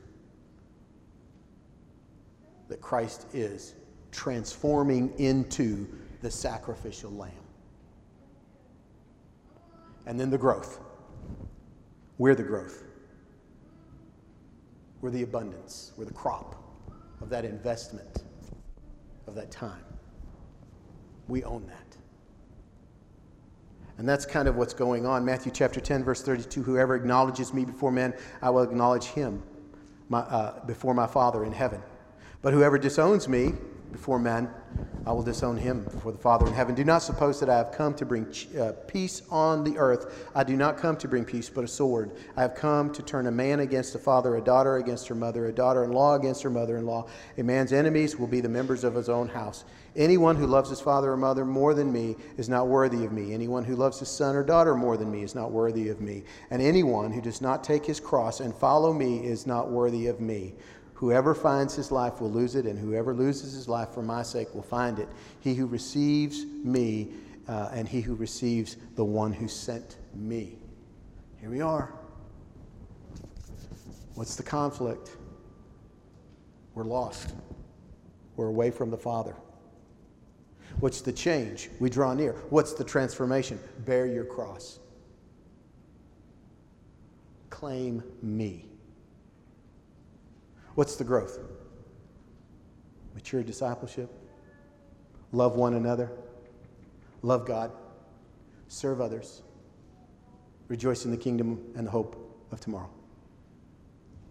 that 2.67 2.82
Christ 2.82 3.28
is 3.34 3.75
transforming 4.12 5.13
into 5.19 5.88
the 6.21 6.32
sacrificial 6.32 7.12
lamb. 7.12 7.32
And 10.06 10.19
then 10.19 10.30
the 10.30 10.38
growth. 10.38 10.80
We're 12.17 12.36
the 12.36 12.43
growth. 12.43 12.84
We're 15.01 15.12
the 15.12 15.23
abundance. 15.23 15.91
We're 15.97 16.06
the 16.06 16.13
crop 16.13 16.56
of 17.21 17.30
that 17.30 17.45
investment, 17.45 18.23
of 19.28 19.36
that 19.36 19.51
time. 19.51 19.84
We 21.28 21.43
own 21.43 21.67
that. 21.67 21.94
And 23.97 24.08
that's 24.08 24.25
kind 24.25 24.47
of 24.47 24.55
what's 24.55 24.73
going 24.73 25.05
on. 25.05 25.23
Matthew 25.23 25.51
chapter 25.51 25.79
10, 25.79 26.03
verse 26.03 26.21
32 26.21 26.63
Whoever 26.63 26.95
acknowledges 26.95 27.53
me 27.53 27.65
before 27.65 27.91
men, 27.91 28.13
I 28.41 28.49
will 28.49 28.63
acknowledge 28.63 29.05
him 29.05 29.41
my, 30.10 30.19
uh, 30.19 30.65
before 30.65 30.93
my 30.93 31.08
Father 31.08 31.45
in 31.45 31.53
heaven. 31.53 31.81
But 32.41 32.53
whoever 32.53 32.77
disowns 32.77 33.27
me 33.27 33.53
before 33.95 34.19
men, 34.19 34.49
I 35.08 35.13
will 35.13 35.23
disown 35.23 35.55
him 35.55 35.84
before 35.84 36.12
the 36.12 36.17
Father 36.17 36.45
in 36.47 36.53
heaven. 36.53 36.75
Do 36.75 36.84
not 36.84 36.99
suppose 36.99 37.39
that 37.39 37.49
I 37.49 37.58
have 37.58 37.71
come 37.71 37.93
to 37.93 38.05
bring 38.05 38.27
uh, 38.60 38.73
peace 38.88 39.21
on 39.29 39.63
the 39.63 39.77
earth. 39.77 40.27
I 40.36 40.43
do 40.43 40.58
not 40.58 40.77
come 40.77 40.97
to 40.97 41.08
bring 41.08 41.23
peace, 41.23 41.49
but 41.49 41.63
a 41.63 41.67
sword. 41.67 42.12
I 42.36 42.41
have 42.41 42.55
come 42.55 42.91
to 42.91 43.01
turn 43.01 43.27
a 43.27 43.31
man 43.31 43.62
against 43.62 43.95
a 43.95 43.99
father, 43.99 44.36
a 44.36 44.41
daughter 44.41 44.77
against 44.77 45.08
her 45.08 45.15
mother, 45.15 45.45
a 45.45 45.53
daughter 45.53 45.84
in 45.86 45.93
law 45.93 46.15
against 46.15 46.43
her 46.43 46.49
mother 46.49 46.77
in 46.77 46.86
law. 46.86 47.08
A 47.38 47.43
man's 47.43 47.71
enemies 47.71 48.17
will 48.17 48.27
be 48.27 48.41
the 48.41 48.49
members 48.49 48.84
of 48.84 48.95
his 48.95 49.08
own 49.08 49.29
house. 49.29 49.63
Anyone 49.95 50.36
who 50.36 50.45
loves 50.45 50.69
his 50.69 50.81
father 50.81 51.13
or 51.13 51.17
mother 51.17 51.45
more 51.45 51.73
than 51.73 51.89
me 51.89 52.17
is 52.36 52.49
not 52.49 52.67
worthy 52.67 53.05
of 53.05 53.13
me. 53.13 53.34
Anyone 53.34 53.63
who 53.63 53.77
loves 53.77 53.99
his 53.99 54.10
son 54.10 54.36
or 54.36 54.43
daughter 54.43 54.75
more 54.75 54.97
than 54.97 55.10
me 55.10 55.23
is 55.23 55.36
not 55.36 55.51
worthy 55.51 55.88
of 55.88 56.01
me. 56.01 56.23
And 56.49 56.62
anyone 56.62 57.12
who 57.12 57.21
does 57.21 57.41
not 57.41 57.63
take 57.63 57.86
his 57.86 58.01
cross 58.01 58.41
and 58.41 58.53
follow 58.53 58.91
me 58.91 59.25
is 59.25 59.47
not 59.47 59.69
worthy 59.69 60.08
of 60.08 60.19
me. 60.19 60.55
Whoever 60.95 61.36
finds 61.36 61.75
his 61.75 61.91
life 61.91 62.21
will 62.21 62.31
lose 62.31 62.55
it, 62.55 62.65
and 62.65 62.79
whoever 62.79 63.13
loses 63.13 63.53
his 63.53 63.67
life 63.67 63.89
for 63.89 64.01
my 64.01 64.23
sake 64.23 64.53
will 64.55 64.63
find 64.63 64.97
it. 64.97 65.10
He 65.41 65.53
who 65.53 65.65
receives 65.65 66.45
me, 66.45 67.10
uh, 67.49 67.69
and 67.73 67.88
he 67.88 67.99
who 67.99 68.15
receives 68.15 68.77
the 68.95 69.03
one 69.03 69.34
who 69.34 69.49
sent 69.49 69.97
me. 70.13 70.58
Here 71.41 71.49
we 71.49 71.60
are. 71.60 71.93
What's 74.15 74.38
the 74.38 74.43
conflict? 74.43 75.17
We're 76.73 76.86
lost. 76.86 77.36
We're 78.38 78.47
away 78.47 78.71
from 78.71 78.89
the 78.89 78.97
Father. 78.97 79.36
What's 80.79 81.01
the 81.01 81.12
change? 81.12 81.69
We 81.79 81.89
draw 81.89 82.13
near. 82.13 82.34
What's 82.49 82.73
the 82.73 82.86
transformation? 82.86 83.60
Bear 83.79 84.08
your 84.08 84.25
cross. 84.25 84.79
Claim 87.49 88.01
me. 88.21 88.65
What's 90.75 90.97
the 90.97 91.03
growth? 91.03 91.39
Mature 93.13 93.43
discipleship, 93.43 94.11
love 95.31 95.55
one 95.55 95.73
another, 95.73 96.11
love 97.21 97.47
God, 97.47 97.71
serve 98.67 98.99
others, 98.99 99.41
rejoice 100.67 101.05
in 101.05 101.11
the 101.11 101.17
kingdom 101.17 101.61
and 101.75 101.88
the 101.88 101.91
hope 101.91 102.45
of 102.51 102.59
tomorrow. 102.59 102.89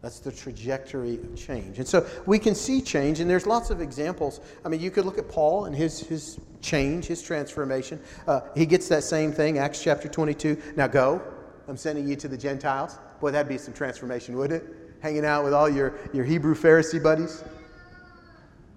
That's 0.03 0.19
the 0.19 0.33
trajectory 0.33 1.15
of 1.15 1.35
change. 1.35 1.79
And 1.79 1.89
so 1.89 2.07
we 2.27 2.39
can 2.39 2.55
see 2.55 2.83
change, 2.83 3.21
and 3.21 3.31
there's 3.31 3.47
lots 3.47 3.71
of 3.71 3.81
examples. 3.81 4.41
I 4.63 4.69
mean, 4.69 4.81
you 4.81 4.91
could 4.91 5.07
look 5.07 5.17
at 5.17 5.31
Paul 5.31 5.65
and 5.65 5.75
his, 5.75 5.99
his 6.01 6.39
change, 6.61 7.07
his 7.07 7.23
transformation. 7.23 7.99
Uh, 8.29 8.43
he 8.55 8.67
gets 8.67 8.87
that 8.89 9.03
same 9.03 9.33
thing, 9.33 9.57
Acts 9.57 9.83
chapter 9.83 10.07
22. 10.07 10.61
Now 10.77 10.89
go, 10.89 11.23
I'm 11.69 11.79
sending 11.79 12.07
you 12.07 12.17
to 12.17 12.29
the 12.29 12.37
Gentiles. 12.37 12.99
Boy, 13.19 13.31
that'd 13.31 13.49
be 13.49 13.57
some 13.57 13.73
transformation, 13.73 14.37
wouldn't 14.37 14.63
it? 14.63 14.84
Hanging 15.05 15.27
out 15.27 15.45
with 15.45 15.53
all 15.53 15.69
your, 15.69 15.93
your 16.15 16.25
Hebrew 16.25 16.55
Pharisee 16.55 17.01
buddies. 17.01 17.45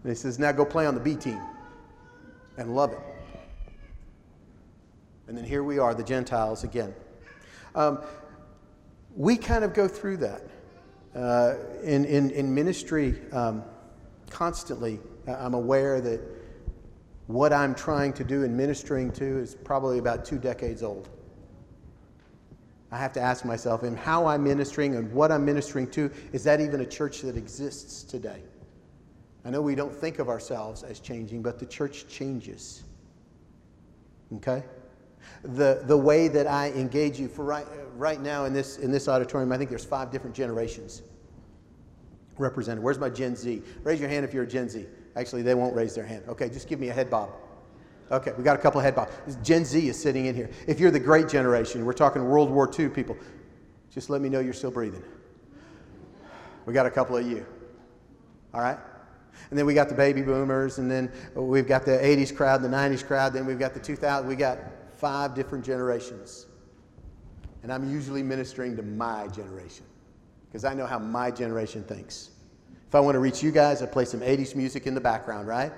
And 0.04 0.12
he 0.12 0.14
says, 0.14 0.38
Now 0.38 0.52
go 0.52 0.66
play 0.66 0.86
on 0.86 0.94
the 0.94 1.00
B 1.00 1.16
team 1.16 1.40
and 2.58 2.76
love 2.76 2.92
it. 2.92 3.00
And 5.30 5.38
then 5.38 5.46
here 5.46 5.64
we 5.64 5.80
are, 5.80 5.96
the 5.96 6.04
Gentiles 6.04 6.66
again. 6.66 6.94
Um, 7.76 8.02
we 9.16 9.38
kind 9.38 9.64
of 9.64 9.74
go 9.74 9.88
through 9.88 10.18
that 10.18 10.42
uh, 11.16 11.54
in, 11.82 12.04
in, 12.04 12.32
in 12.32 12.54
ministry 12.54 13.16
um, 13.32 13.64
constantly. 14.30 15.00
I'm 15.28 15.54
aware 15.54 16.02
that 16.02 16.20
what 17.28 17.54
I'm 17.54 17.74
trying 17.74 18.12
to 18.14 18.26
do 18.26 18.44
and 18.44 18.56
ministering 18.56 19.14
to 19.14 19.26
is 19.40 19.56
probably 19.56 19.98
about 19.98 20.26
two 20.26 20.40
decades 20.40 20.84
old. 20.84 21.08
I 22.92 22.98
have 22.98 23.12
to 23.14 23.22
ask 23.22 23.44
myself, 23.44 23.84
am 23.84 23.96
how 23.96 24.26
I'm 24.26 24.44
ministering 24.44 24.96
and 24.96 25.12
what 25.12 25.32
I'm 25.32 25.44
ministering 25.44 25.90
to, 25.92 26.10
is 26.32 26.44
that 26.46 26.62
even 26.62 26.82
a 26.82 26.86
church 26.86 27.22
that 27.22 27.36
exists 27.36 28.04
today? 28.04 28.42
I 29.44 29.50
know 29.50 29.62
we 29.62 29.76
don't 29.76 29.94
think 29.94 30.20
of 30.20 30.30
ourselves 30.30 30.84
as 30.84 31.00
changing, 31.00 31.42
but 31.42 31.60
the 31.60 31.66
church 31.66 32.08
changes. 32.08 32.84
Okay? 34.36 34.64
The, 35.44 35.84
the 35.86 35.98
way 35.98 36.28
that 36.30 36.48
I 36.48 36.72
engage 36.72 37.20
you 37.20 37.28
for 37.28 37.44
right, 37.44 37.68
right 37.96 38.22
now 38.22 38.46
in 38.46 38.54
this, 38.54 38.78
in 38.78 38.92
this 38.92 39.08
auditorium, 39.08 39.52
I 39.52 39.58
think 39.58 39.70
there's 39.70 39.86
five 39.86 40.12
different 40.12 40.36
generations 40.36 41.02
represented. 42.38 42.84
Where's 42.84 43.00
my 43.00 43.10
Gen 43.10 43.36
Z? 43.36 43.64
Raise 43.84 44.00
your 44.00 44.10
hand 44.10 44.24
if 44.24 44.34
you're 44.34 44.44
a 44.44 44.48
Gen 44.48 44.70
Z. 44.70 44.86
Actually, 45.16 45.42
they 45.42 45.56
won't 45.56 45.76
raise 45.76 45.96
their 45.96 46.06
hand. 46.06 46.24
Okay, 46.28 46.50
just 46.50 46.68
give 46.68 46.80
me 46.80 46.90
a 46.90 46.94
head 46.94 47.10
bob. 47.10 47.32
Okay, 48.10 48.32
we 48.38 48.44
got 48.44 48.56
a 48.56 48.60
couple 48.60 48.80
of 48.80 48.86
head 48.86 48.96
bobs. 48.96 49.12
Gen 49.44 49.66
Z 49.66 49.88
is 49.88 50.02
sitting 50.02 50.28
in 50.28 50.36
here. 50.36 50.50
If 50.66 50.80
you're 50.80 50.92
the 50.92 51.00
great 51.00 51.28
generation, 51.28 51.86
we're 51.86 51.94
talking 51.94 52.24
World 52.24 52.50
War 52.50 52.72
II 52.78 52.90
people, 52.90 53.18
just 53.92 54.10
let 54.10 54.22
me 54.22 54.30
know 54.30 54.40
you're 54.40 54.54
still 54.54 54.72
breathing. 54.72 55.04
We 56.66 56.74
got 56.74 56.86
a 56.86 56.92
couple 56.92 57.18
of 57.18 57.28
you. 57.28 57.46
All 58.54 58.62
right? 58.62 58.78
And 59.50 59.60
then 59.60 59.66
we 59.66 59.74
got 59.74 59.90
the 59.90 59.96
baby 59.96 60.22
boomers, 60.22 60.78
and 60.78 60.90
then 60.90 61.12
we've 61.36 61.68
got 61.68 61.86
the 61.86 61.92
80s 61.92 62.36
crowd, 62.36 62.62
the 62.62 62.68
90s 62.68 63.06
crowd, 63.06 63.34
then 63.34 63.46
we've 63.46 63.60
got 63.60 63.74
the 63.74 63.80
2000. 63.80 64.28
We 64.28 64.36
got 64.36 64.60
five 64.98 65.36
different 65.36 65.64
generations. 65.64 66.48
And 67.64 67.72
I'm 67.72 67.92
usually 67.92 68.24
ministering 68.24 68.76
to 68.78 68.84
my 68.84 69.28
generation 69.28 69.86
because 70.48 70.64
I 70.64 70.74
know 70.74 70.86
how 70.86 71.00
my 71.00 71.32
generation 71.32 71.84
thinks. 71.84 72.32
If 72.88 72.96
I 72.96 73.00
want 73.02 73.16
to 73.16 73.20
reach 73.20 73.44
you 73.44 73.52
guys, 73.52 73.82
I 73.82 73.86
play 73.86 74.06
some 74.06 74.22
80s 74.22 74.56
music 74.56 74.88
in 74.88 74.94
the 74.94 75.02
background, 75.02 75.48
right? 75.48 75.74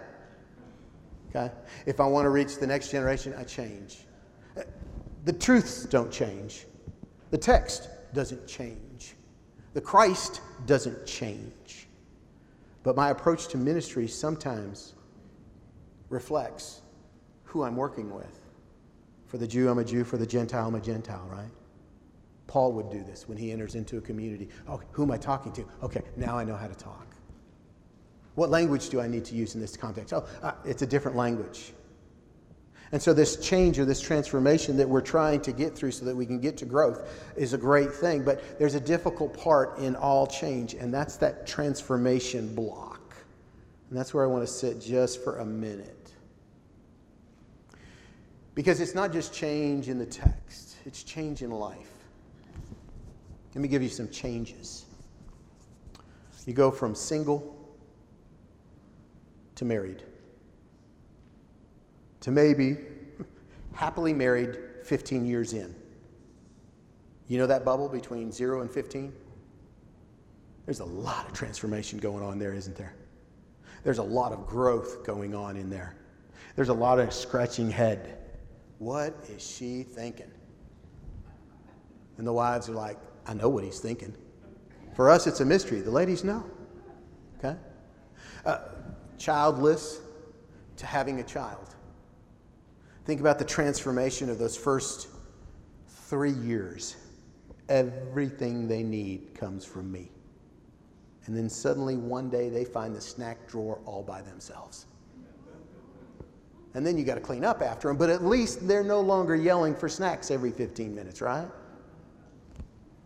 Okay? 1.29 1.51
If 1.85 1.99
I 1.99 2.05
want 2.05 2.25
to 2.25 2.29
reach 2.29 2.57
the 2.57 2.67
next 2.67 2.91
generation, 2.91 3.33
I 3.37 3.43
change. 3.43 3.99
The 5.25 5.33
truths 5.33 5.85
don't 5.85 6.11
change. 6.11 6.65
The 7.31 7.37
text 7.37 7.89
doesn't 8.13 8.47
change. 8.47 9.15
The 9.73 9.81
Christ 9.81 10.41
doesn't 10.65 11.05
change. 11.05 11.87
But 12.83 12.95
my 12.95 13.09
approach 13.09 13.47
to 13.49 13.57
ministry 13.57 14.07
sometimes 14.07 14.93
reflects 16.09 16.81
who 17.43 17.63
I'm 17.63 17.75
working 17.75 18.13
with. 18.13 18.39
For 19.27 19.37
the 19.37 19.47
Jew, 19.47 19.69
I'm 19.69 19.77
a 19.77 19.83
Jew. 19.83 20.03
For 20.03 20.17
the 20.17 20.25
Gentile, 20.25 20.67
I'm 20.67 20.75
a 20.75 20.79
Gentile, 20.79 21.27
right? 21.31 21.51
Paul 22.47 22.71
would 22.73 22.89
do 22.89 23.03
this 23.03 23.27
when 23.27 23.37
he 23.37 23.51
enters 23.51 23.75
into 23.75 23.97
a 23.97 24.01
community. 24.01 24.49
Oh, 24.67 24.81
who 24.91 25.03
am 25.03 25.11
I 25.11 25.17
talking 25.17 25.51
to? 25.51 25.65
Okay, 25.83 26.01
now 26.17 26.35
I 26.35 26.43
know 26.43 26.55
how 26.55 26.67
to 26.67 26.73
talk. 26.73 27.08
What 28.39 28.51
language 28.51 28.87
do 28.87 29.01
I 29.01 29.07
need 29.07 29.25
to 29.25 29.35
use 29.35 29.55
in 29.55 29.59
this 29.59 29.75
context? 29.75 30.13
Oh, 30.13 30.25
uh, 30.41 30.53
it's 30.63 30.81
a 30.81 30.87
different 30.87 31.17
language. 31.17 31.73
And 32.93 33.01
so, 33.01 33.13
this 33.13 33.35
change 33.35 33.77
or 33.79 33.83
this 33.83 33.99
transformation 33.99 34.77
that 34.77 34.87
we're 34.87 35.01
trying 35.01 35.41
to 35.41 35.51
get 35.51 35.75
through 35.75 35.91
so 35.91 36.05
that 36.05 36.15
we 36.15 36.25
can 36.25 36.39
get 36.39 36.55
to 36.59 36.65
growth 36.65 37.21
is 37.35 37.51
a 37.51 37.57
great 37.57 37.93
thing. 37.93 38.23
But 38.23 38.57
there's 38.57 38.75
a 38.75 38.79
difficult 38.79 39.37
part 39.37 39.77
in 39.79 39.93
all 39.93 40.25
change, 40.25 40.73
and 40.73 40.93
that's 40.93 41.17
that 41.17 41.47
transformation 41.47 42.55
block. 42.55 43.13
And 43.89 43.99
that's 43.99 44.13
where 44.13 44.23
I 44.23 44.27
want 44.27 44.47
to 44.47 44.51
sit 44.51 44.79
just 44.79 45.21
for 45.21 45.39
a 45.39 45.45
minute. 45.45 46.13
Because 48.55 48.79
it's 48.79 48.95
not 48.95 49.11
just 49.11 49.33
change 49.33 49.89
in 49.89 49.99
the 49.99 50.05
text, 50.05 50.77
it's 50.85 51.03
change 51.03 51.41
in 51.41 51.51
life. 51.51 51.91
Let 53.53 53.61
me 53.61 53.67
give 53.67 53.83
you 53.83 53.89
some 53.89 54.07
changes. 54.07 54.85
You 56.45 56.53
go 56.53 56.71
from 56.71 56.95
single 56.95 57.58
to 59.59 59.65
married, 59.65 60.03
to 62.21 62.31
maybe 62.31 62.77
happily 63.73 64.13
married 64.13 64.57
15 64.85 65.25
years 65.25 65.51
in. 65.51 65.75
You 67.27 67.39
know 67.39 67.47
that 67.47 67.65
bubble 67.65 67.89
between 67.89 68.31
0 68.31 68.61
and 68.61 68.71
15? 68.71 69.11
There's 70.65 70.79
a 70.79 70.85
lot 70.85 71.27
of 71.27 71.33
transformation 71.33 71.99
going 71.99 72.23
on 72.23 72.39
there, 72.39 72.53
isn't 72.53 72.77
there? 72.77 72.95
There's 73.83 73.97
a 73.97 74.03
lot 74.03 74.31
of 74.31 74.47
growth 74.47 75.03
going 75.03 75.35
on 75.35 75.57
in 75.57 75.69
there. 75.69 75.97
There's 76.55 76.69
a 76.69 76.73
lot 76.73 76.97
of 76.97 77.13
scratching 77.13 77.69
head. 77.69 78.17
What 78.77 79.13
is 79.27 79.45
she 79.45 79.83
thinking? 79.83 80.31
And 82.17 82.25
the 82.25 82.31
wives 82.31 82.69
are 82.69 82.75
like, 82.75 82.97
I 83.27 83.33
know 83.33 83.49
what 83.49 83.65
he's 83.65 83.81
thinking. 83.81 84.15
For 84.95 85.09
us, 85.09 85.27
it's 85.27 85.41
a 85.41 85.45
mystery. 85.45 85.81
The 85.81 85.91
ladies 85.91 86.23
know. 86.23 86.45
Okay? 87.39 87.57
Uh, 88.45 88.59
childless 89.19 90.01
to 90.77 90.85
having 90.85 91.19
a 91.19 91.23
child. 91.23 91.75
Think 93.05 93.19
about 93.19 93.37
the 93.37 93.45
transformation 93.45 94.29
of 94.29 94.39
those 94.39 94.55
first 94.55 95.07
three 95.87 96.31
years. 96.31 96.95
Everything 97.67 98.67
they 98.67 98.81
need 98.81 99.35
comes 99.35 99.65
from 99.65 99.91
me. 99.91 100.11
And 101.25 101.37
then 101.37 101.49
suddenly 101.49 101.97
one 101.97 102.29
day 102.29 102.49
they 102.49 102.65
find 102.65 102.95
the 102.95 103.01
snack 103.01 103.47
drawer 103.47 103.79
all 103.85 104.01
by 104.01 104.21
themselves. 104.21 104.87
And 106.73 106.85
then 106.85 106.97
you 106.97 107.03
got 107.03 107.15
to 107.15 107.21
clean 107.21 107.43
up 107.43 107.61
after 107.61 107.87
them, 107.87 107.97
but 107.97 108.09
at 108.09 108.23
least 108.23 108.67
they're 108.67 108.83
no 108.83 109.01
longer 109.01 109.35
yelling 109.35 109.75
for 109.75 109.89
snacks 109.89 110.31
every 110.31 110.51
15 110.51 110.93
minutes, 110.93 111.21
right? 111.21 111.47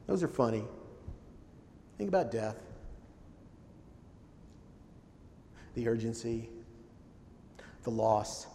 Those 0.07 0.21
are 0.21 0.27
funny. 0.27 0.63
Think 1.97 2.09
about 2.09 2.31
death, 2.31 2.61
the 5.75 5.87
urgency, 5.87 6.49
the 7.83 7.89
loss, 7.89 8.47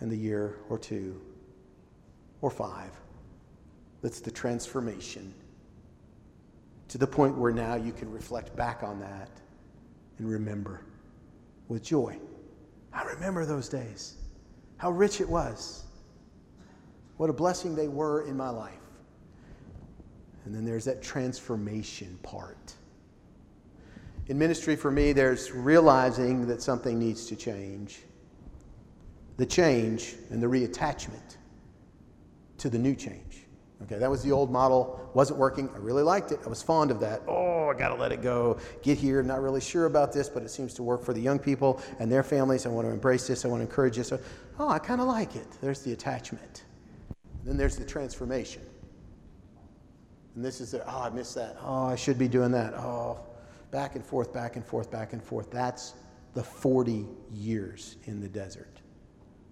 and 0.00 0.10
the 0.10 0.16
year 0.16 0.56
or 0.68 0.78
two 0.78 1.20
or 2.40 2.50
five. 2.50 2.90
That's 4.02 4.20
the 4.20 4.30
transformation 4.30 5.32
to 6.88 6.98
the 6.98 7.06
point 7.06 7.36
where 7.36 7.52
now 7.52 7.74
you 7.74 7.92
can 7.92 8.10
reflect 8.10 8.54
back 8.54 8.82
on 8.82 9.00
that 9.00 9.30
and 10.18 10.28
remember 10.28 10.82
with 11.68 11.82
joy. 11.82 12.18
I 12.92 13.02
remember 13.04 13.44
those 13.44 13.68
days, 13.68 14.16
how 14.76 14.90
rich 14.90 15.20
it 15.20 15.28
was, 15.28 15.84
what 17.16 17.30
a 17.30 17.32
blessing 17.32 17.74
they 17.74 17.88
were 17.88 18.26
in 18.28 18.36
my 18.36 18.50
life. 18.50 18.74
And 20.44 20.54
then 20.54 20.64
there's 20.64 20.84
that 20.84 21.02
transformation 21.02 22.18
part. 22.22 22.74
In 24.26 24.38
ministry, 24.38 24.74
for 24.74 24.90
me, 24.90 25.12
there's 25.12 25.52
realizing 25.52 26.46
that 26.46 26.62
something 26.62 26.98
needs 26.98 27.26
to 27.26 27.36
change, 27.36 28.00
the 29.36 29.44
change 29.44 30.14
and 30.30 30.42
the 30.42 30.46
reattachment 30.46 31.36
to 32.58 32.70
the 32.70 32.78
new 32.78 32.94
change. 32.94 33.44
Okay, 33.82 33.98
that 33.98 34.08
was 34.08 34.22
the 34.22 34.32
old 34.32 34.50
model, 34.50 35.10
wasn't 35.12 35.38
working. 35.38 35.68
I 35.74 35.78
really 35.78 36.02
liked 36.02 36.32
it. 36.32 36.40
I 36.46 36.48
was 36.48 36.62
fond 36.62 36.90
of 36.90 37.00
that. 37.00 37.20
Oh, 37.28 37.68
I 37.68 37.76
got 37.76 37.88
to 37.88 37.96
let 37.96 38.12
it 38.12 38.22
go. 38.22 38.58
Get 38.82 38.96
here, 38.96 39.22
not 39.22 39.42
really 39.42 39.60
sure 39.60 39.84
about 39.84 40.10
this, 40.10 40.28
but 40.28 40.42
it 40.42 40.48
seems 40.48 40.72
to 40.74 40.82
work 40.82 41.04
for 41.04 41.12
the 41.12 41.20
young 41.20 41.38
people 41.38 41.82
and 41.98 42.10
their 42.10 42.22
families. 42.22 42.64
I 42.64 42.70
want 42.70 42.86
to 42.86 42.92
embrace 42.92 43.26
this, 43.26 43.44
I 43.44 43.48
want 43.48 43.60
to 43.60 43.66
encourage 43.66 43.96
this. 43.96 44.10
Oh, 44.58 44.68
I 44.68 44.78
kind 44.78 45.02
of 45.02 45.06
like 45.06 45.36
it. 45.36 45.46
There's 45.60 45.80
the 45.80 45.92
attachment. 45.92 46.64
Then 47.44 47.58
there's 47.58 47.76
the 47.76 47.84
transformation. 47.84 48.62
And 50.34 50.42
this 50.42 50.62
is 50.62 50.70
the, 50.70 50.82
oh, 50.90 51.02
I 51.02 51.10
missed 51.10 51.34
that. 51.34 51.58
Oh, 51.62 51.84
I 51.84 51.96
should 51.96 52.18
be 52.18 52.28
doing 52.28 52.52
that. 52.52 52.72
Oh, 52.74 53.18
back 53.74 53.96
and 53.96 54.06
forth, 54.06 54.32
back 54.32 54.54
and 54.54 54.64
forth, 54.64 54.88
back 54.88 55.14
and 55.14 55.20
forth. 55.20 55.50
That's 55.50 55.94
the 56.32 56.44
40 56.44 57.08
years 57.32 57.96
in 58.04 58.20
the 58.20 58.28
desert. 58.28 58.80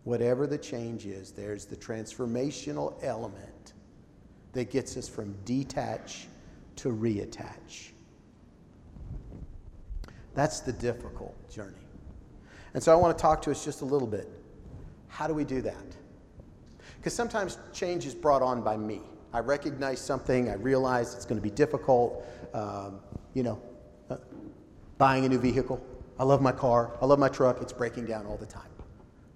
Whatever 0.04 0.46
the 0.46 0.58
change 0.58 1.06
is, 1.06 1.32
there's 1.32 1.64
the 1.64 1.74
transformational 1.74 2.94
element 3.02 3.72
that 4.52 4.70
gets 4.70 4.96
us 4.96 5.08
from 5.08 5.34
detach 5.44 6.28
to 6.76 6.90
reattach. 6.90 7.90
That's 10.34 10.60
the 10.60 10.72
difficult 10.72 11.50
journey. 11.50 11.74
And 12.74 12.82
so 12.82 12.92
I 12.92 12.94
want 12.94 13.18
to 13.18 13.20
talk 13.20 13.42
to 13.42 13.50
us 13.50 13.64
just 13.64 13.80
a 13.80 13.84
little 13.84 14.06
bit. 14.06 14.28
How 15.08 15.26
do 15.26 15.34
we 15.34 15.42
do 15.42 15.60
that? 15.62 15.96
Because 16.98 17.12
sometimes 17.12 17.58
change 17.72 18.06
is 18.06 18.14
brought 18.14 18.40
on 18.40 18.62
by 18.62 18.76
me. 18.76 19.00
I 19.32 19.40
recognize 19.40 20.00
something, 20.00 20.48
I 20.48 20.54
realize 20.54 21.12
it's 21.12 21.24
going 21.24 21.40
to 21.40 21.42
be 21.42 21.50
difficult. 21.50 22.24
Um, 22.54 23.00
you 23.34 23.42
know, 23.42 23.60
buying 24.98 25.24
a 25.24 25.28
new 25.28 25.38
vehicle. 25.38 25.84
I 26.18 26.24
love 26.24 26.40
my 26.40 26.52
car, 26.52 26.96
I 27.00 27.06
love 27.06 27.18
my 27.18 27.28
truck, 27.28 27.60
it's 27.60 27.72
breaking 27.72 28.06
down 28.06 28.26
all 28.26 28.36
the 28.36 28.46
time. 28.46 28.70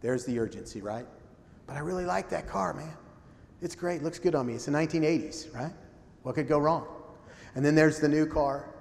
There's 0.01 0.25
the 0.25 0.39
urgency, 0.39 0.83
right? 0.83 1.07
But 1.67 1.77
I 1.77 1.81
really 1.81 2.05
like 2.05 2.29
that 2.31 2.47
car, 2.47 2.75
man. 2.75 2.93
It's 3.63 3.75
great, 3.75 4.03
looks 4.03 4.19
good 4.19 4.35
on 4.35 4.47
me. 4.47 4.55
It's 4.55 4.67
the 4.67 4.73
1980s, 4.73 5.53
right? 5.55 5.73
What 6.23 6.35
could 6.35 6.47
go 6.47 6.59
wrong? 6.59 6.87
And 7.55 7.65
then 7.65 7.75
there's 7.75 7.99
the 7.99 8.09
new 8.09 8.27
car. 8.27 8.73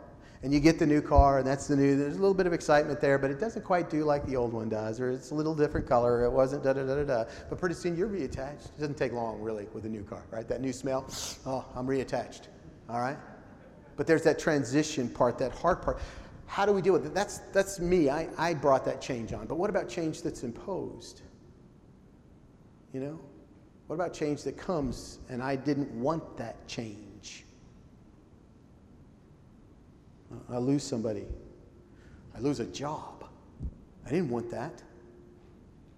And 0.44 0.54
you 0.54 0.60
get 0.60 0.78
the 0.78 0.86
new 0.86 1.02
car, 1.02 1.40
and 1.40 1.48
that's 1.48 1.68
the 1.68 1.76
new. 1.76 1.98
There's 1.98 2.18
a 2.18 2.20
little 2.20 2.36
bit 2.36 2.46
of 2.46 2.54
excitement 2.54 3.02
there, 3.02 3.18
but 3.18 3.32
it 3.32 3.40
doesn't 3.40 3.64
quite 3.64 3.90
do 3.90 4.04
like 4.04 4.28
the 4.28 4.36
old 4.36 4.54
one 4.54 4.70
does, 4.70 5.00
or 5.00 5.10
it's 5.10 5.32
a 5.32 5.34
little 5.34 5.56
different 5.56 5.88
color. 5.88 6.24
It 6.24 6.30
wasn't 6.30 6.64
da 6.64 6.74
da 6.74 6.86
da 6.86 6.96
da 6.98 7.04
da. 7.04 7.24
But 7.50 7.60
pretty 7.60 7.74
soon 7.74 7.98
you're 7.98 8.10
reattached. 8.10 8.66
It 8.66 8.80
doesn't 8.80 8.98
take 8.98 9.12
long, 9.12 9.42
really, 9.42 9.68
with 9.74 9.86
a 9.86 9.90
new 9.90 10.04
car, 10.04 10.22
right? 10.30 10.48
That 10.48 10.62
new 10.62 10.72
smell. 10.72 11.08
Oh, 11.48 11.66
I'm 11.76 11.88
reattached. 11.88 12.42
All 12.90 13.00
right. 13.00 13.18
But 13.96 14.08
there's 14.08 14.24
that 14.24 14.40
transition 14.40 15.10
part, 15.10 15.38
that 15.40 15.52
hard 15.52 15.82
part. 15.82 16.00
How 16.48 16.66
do 16.66 16.72
we 16.74 16.82
deal 16.82 16.94
with 16.94 17.06
it? 17.06 17.14
That's 17.14 17.40
that's 17.54 17.80
me. 17.80 18.10
I, 18.10 18.28
I 18.38 18.54
brought 18.54 18.86
that 18.86 19.02
change 19.02 19.34
on. 19.34 19.48
But 19.48 19.58
what 19.58 19.70
about 19.70 19.90
change 19.90 20.22
that's 20.22 20.44
imposed? 20.44 21.22
You 22.94 23.00
know, 23.02 23.20
what 23.88 23.96
about 23.96 24.14
change 24.14 24.44
that 24.44 24.58
comes 24.58 25.20
and 25.30 25.42
I 25.42 25.56
didn't 25.56 25.92
want 25.92 26.38
that 26.38 26.68
change? 26.68 27.46
I 30.50 30.58
lose 30.58 30.84
somebody. 30.84 31.26
I 32.36 32.40
lose 32.40 32.60
a 32.60 32.66
job. 32.66 33.26
I 34.06 34.10
didn't 34.10 34.30
want 34.30 34.52
that. 34.52 34.84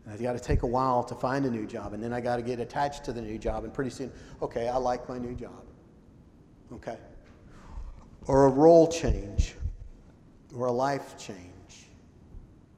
And 0.06 0.14
I've 0.14 0.22
got 0.22 0.34
to 0.34 0.40
take 0.40 0.64
a 0.64 0.68
while 0.68 1.04
to 1.04 1.16
find 1.16 1.46
a 1.46 1.50
new 1.50 1.66
job, 1.66 1.94
and 1.94 2.02
then 2.02 2.14
I 2.14 2.22
got 2.22 2.38
to 2.38 2.42
get 2.42 2.60
attached 2.60 3.04
to 3.06 3.14
the 3.14 3.22
new 3.22 3.38
job, 3.38 3.64
and 3.64 3.74
pretty 3.74 3.90
soon, 3.90 4.12
okay, 4.42 4.70
I 4.70 4.78
like 4.78 5.10
my 5.10 5.18
new 5.18 5.34
job. 5.34 5.66
Okay. 6.72 6.98
Or 8.28 8.46
a 8.46 8.50
role 8.50 8.88
change, 8.88 9.56
or 10.54 10.68
a 10.68 10.72
life 10.72 11.18
change, 11.18 11.88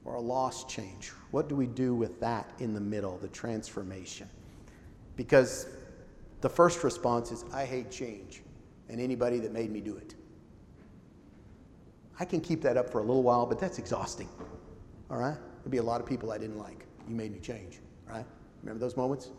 or 0.05 0.15
a 0.15 0.21
loss 0.21 0.65
change. 0.65 1.11
What 1.31 1.49
do 1.49 1.55
we 1.55 1.65
do 1.65 1.95
with 1.95 2.19
that 2.19 2.51
in 2.59 2.73
the 2.73 2.79
middle, 2.79 3.17
the 3.17 3.27
transformation? 3.27 4.29
Because 5.15 5.67
the 6.41 6.49
first 6.49 6.83
response 6.83 7.31
is, 7.31 7.45
I 7.53 7.65
hate 7.65 7.91
change 7.91 8.41
and 8.89 8.99
anybody 8.99 9.39
that 9.39 9.51
made 9.51 9.71
me 9.71 9.81
do 9.81 9.95
it. 9.97 10.15
I 12.19 12.25
can 12.25 12.41
keep 12.41 12.61
that 12.63 12.77
up 12.77 12.89
for 12.89 12.99
a 12.99 13.03
little 13.03 13.23
while, 13.23 13.45
but 13.45 13.59
that's 13.59 13.79
exhausting. 13.79 14.29
All 15.09 15.17
right? 15.17 15.37
There'd 15.63 15.71
be 15.71 15.77
a 15.77 15.83
lot 15.83 16.01
of 16.01 16.07
people 16.07 16.31
I 16.31 16.37
didn't 16.37 16.57
like. 16.57 16.85
You 17.07 17.15
made 17.15 17.31
me 17.31 17.39
change, 17.39 17.79
right? 18.07 18.25
Remember 18.61 18.79
those 18.79 18.97
moments? 18.97 19.29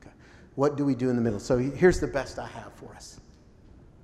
Okay. 0.00 0.14
What 0.54 0.76
do 0.76 0.84
we 0.84 0.94
do 0.94 1.10
in 1.10 1.16
the 1.16 1.22
middle? 1.22 1.40
So 1.40 1.58
here's 1.58 2.00
the 2.00 2.06
best 2.06 2.38
I 2.38 2.46
have 2.48 2.72
for 2.74 2.94
us. 2.94 3.20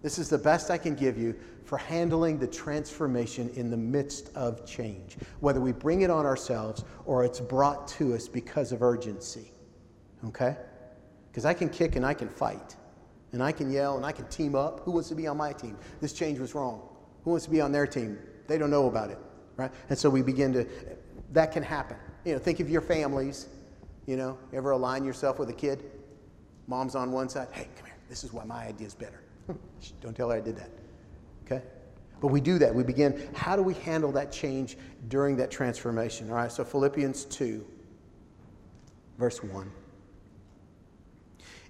This 0.02 0.18
is 0.18 0.28
the 0.28 0.38
best 0.38 0.70
I 0.70 0.78
can 0.78 0.94
give 0.94 1.16
you 1.16 1.34
for 1.64 1.78
handling 1.78 2.38
the 2.38 2.46
transformation 2.46 3.48
in 3.54 3.70
the 3.70 3.76
midst 3.76 4.30
of 4.34 4.66
change, 4.66 5.16
whether 5.40 5.60
we 5.60 5.72
bring 5.72 6.02
it 6.02 6.10
on 6.10 6.26
ourselves 6.26 6.84
or 7.06 7.24
it's 7.24 7.40
brought 7.40 7.86
to 7.88 8.14
us 8.14 8.28
because 8.28 8.72
of 8.72 8.82
urgency. 8.82 9.52
Okay? 10.26 10.56
Because 11.30 11.44
I 11.44 11.54
can 11.54 11.68
kick 11.68 11.96
and 11.96 12.04
I 12.04 12.14
can 12.14 12.28
fight. 12.28 12.76
And 13.32 13.42
I 13.42 13.52
can 13.52 13.72
yell 13.72 13.96
and 13.96 14.04
I 14.04 14.12
can 14.12 14.26
team 14.28 14.54
up. 14.54 14.80
Who 14.80 14.90
wants 14.90 15.08
to 15.08 15.14
be 15.14 15.26
on 15.26 15.36
my 15.36 15.52
team? 15.52 15.78
This 16.00 16.12
change 16.12 16.38
was 16.38 16.54
wrong. 16.54 16.82
Who 17.24 17.30
wants 17.30 17.46
to 17.46 17.50
be 17.50 17.60
on 17.60 17.72
their 17.72 17.86
team? 17.86 18.18
They 18.46 18.58
don't 18.58 18.70
know 18.70 18.88
about 18.88 19.10
it. 19.10 19.18
Right? 19.56 19.70
And 19.88 19.98
so 19.98 20.10
we 20.10 20.20
begin 20.20 20.52
to, 20.52 20.66
that 21.32 21.52
can 21.52 21.62
happen. 21.62 21.96
You 22.24 22.32
know, 22.32 22.38
think 22.38 22.60
of 22.60 22.68
your 22.68 22.82
families. 22.82 23.46
You 24.06 24.16
know, 24.16 24.36
ever 24.52 24.72
align 24.72 25.04
yourself 25.04 25.38
with 25.38 25.48
a 25.48 25.54
kid? 25.54 25.84
Mom's 26.66 26.94
on 26.94 27.12
one 27.12 27.28
side. 27.28 27.48
Hey, 27.52 27.68
come 27.76 27.86
here. 27.86 27.94
This 28.08 28.24
is 28.24 28.32
why 28.32 28.44
my 28.44 28.66
idea 28.66 28.86
is 28.86 28.94
better. 28.94 29.20
Don't 30.00 30.16
tell 30.16 30.30
her 30.30 30.36
I 30.36 30.40
did 30.40 30.56
that. 30.56 30.70
Okay? 31.44 31.62
But 32.20 32.28
we 32.28 32.40
do 32.40 32.58
that. 32.58 32.74
We 32.74 32.84
begin, 32.84 33.28
how 33.34 33.56
do 33.56 33.62
we 33.62 33.74
handle 33.74 34.12
that 34.12 34.30
change 34.30 34.76
during 35.08 35.36
that 35.36 35.50
transformation? 35.50 36.30
All 36.30 36.36
right, 36.36 36.52
so 36.52 36.64
Philippians 36.64 37.24
2, 37.24 37.66
verse 39.18 39.42
1. 39.42 39.70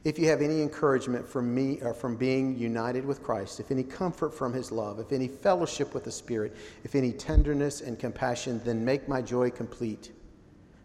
If 0.04 0.18
you 0.18 0.28
have 0.28 0.42
any 0.42 0.60
encouragement 0.60 1.26
from 1.26 1.54
me 1.54 1.78
or 1.80 1.94
from 1.94 2.16
being 2.16 2.58
united 2.58 3.04
with 3.06 3.22
Christ, 3.22 3.60
if 3.60 3.70
any 3.70 3.84
comfort 3.84 4.34
from 4.34 4.52
his 4.52 4.72
love, 4.72 4.98
if 4.98 5.12
any 5.12 5.28
fellowship 5.28 5.94
with 5.94 6.04
the 6.04 6.10
Spirit, 6.10 6.56
if 6.82 6.96
any 6.96 7.12
tenderness 7.12 7.80
and 7.80 7.98
compassion, 7.98 8.60
then 8.64 8.84
make 8.84 9.08
my 9.08 9.22
joy 9.22 9.48
complete 9.48 10.10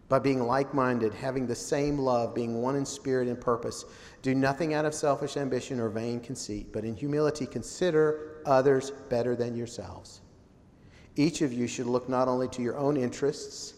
by 0.10 0.20
being 0.20 0.42
like 0.42 0.74
minded, 0.74 1.14
having 1.14 1.46
the 1.46 1.56
same 1.56 1.98
love, 1.98 2.34
being 2.34 2.62
one 2.62 2.76
in 2.76 2.86
spirit 2.86 3.28
and 3.28 3.40
purpose. 3.40 3.86
Do 4.22 4.34
nothing 4.34 4.74
out 4.74 4.86
of 4.86 4.94
selfish 4.94 5.36
ambition 5.36 5.80
or 5.80 5.90
vain 5.90 6.20
conceit, 6.20 6.72
but 6.72 6.86
in 6.86 6.96
humility 6.96 7.46
consider 7.46 8.42
others 8.46 8.92
better 9.10 9.36
than 9.36 9.56
yourselves. 9.56 10.22
Each 11.16 11.42
of 11.42 11.52
you 11.52 11.68
should 11.68 11.88
look 11.88 12.08
not 12.08 12.28
only 12.28 12.48
to 12.50 12.62
your 12.62 12.78
own 12.78 12.96
interests, 12.96 13.74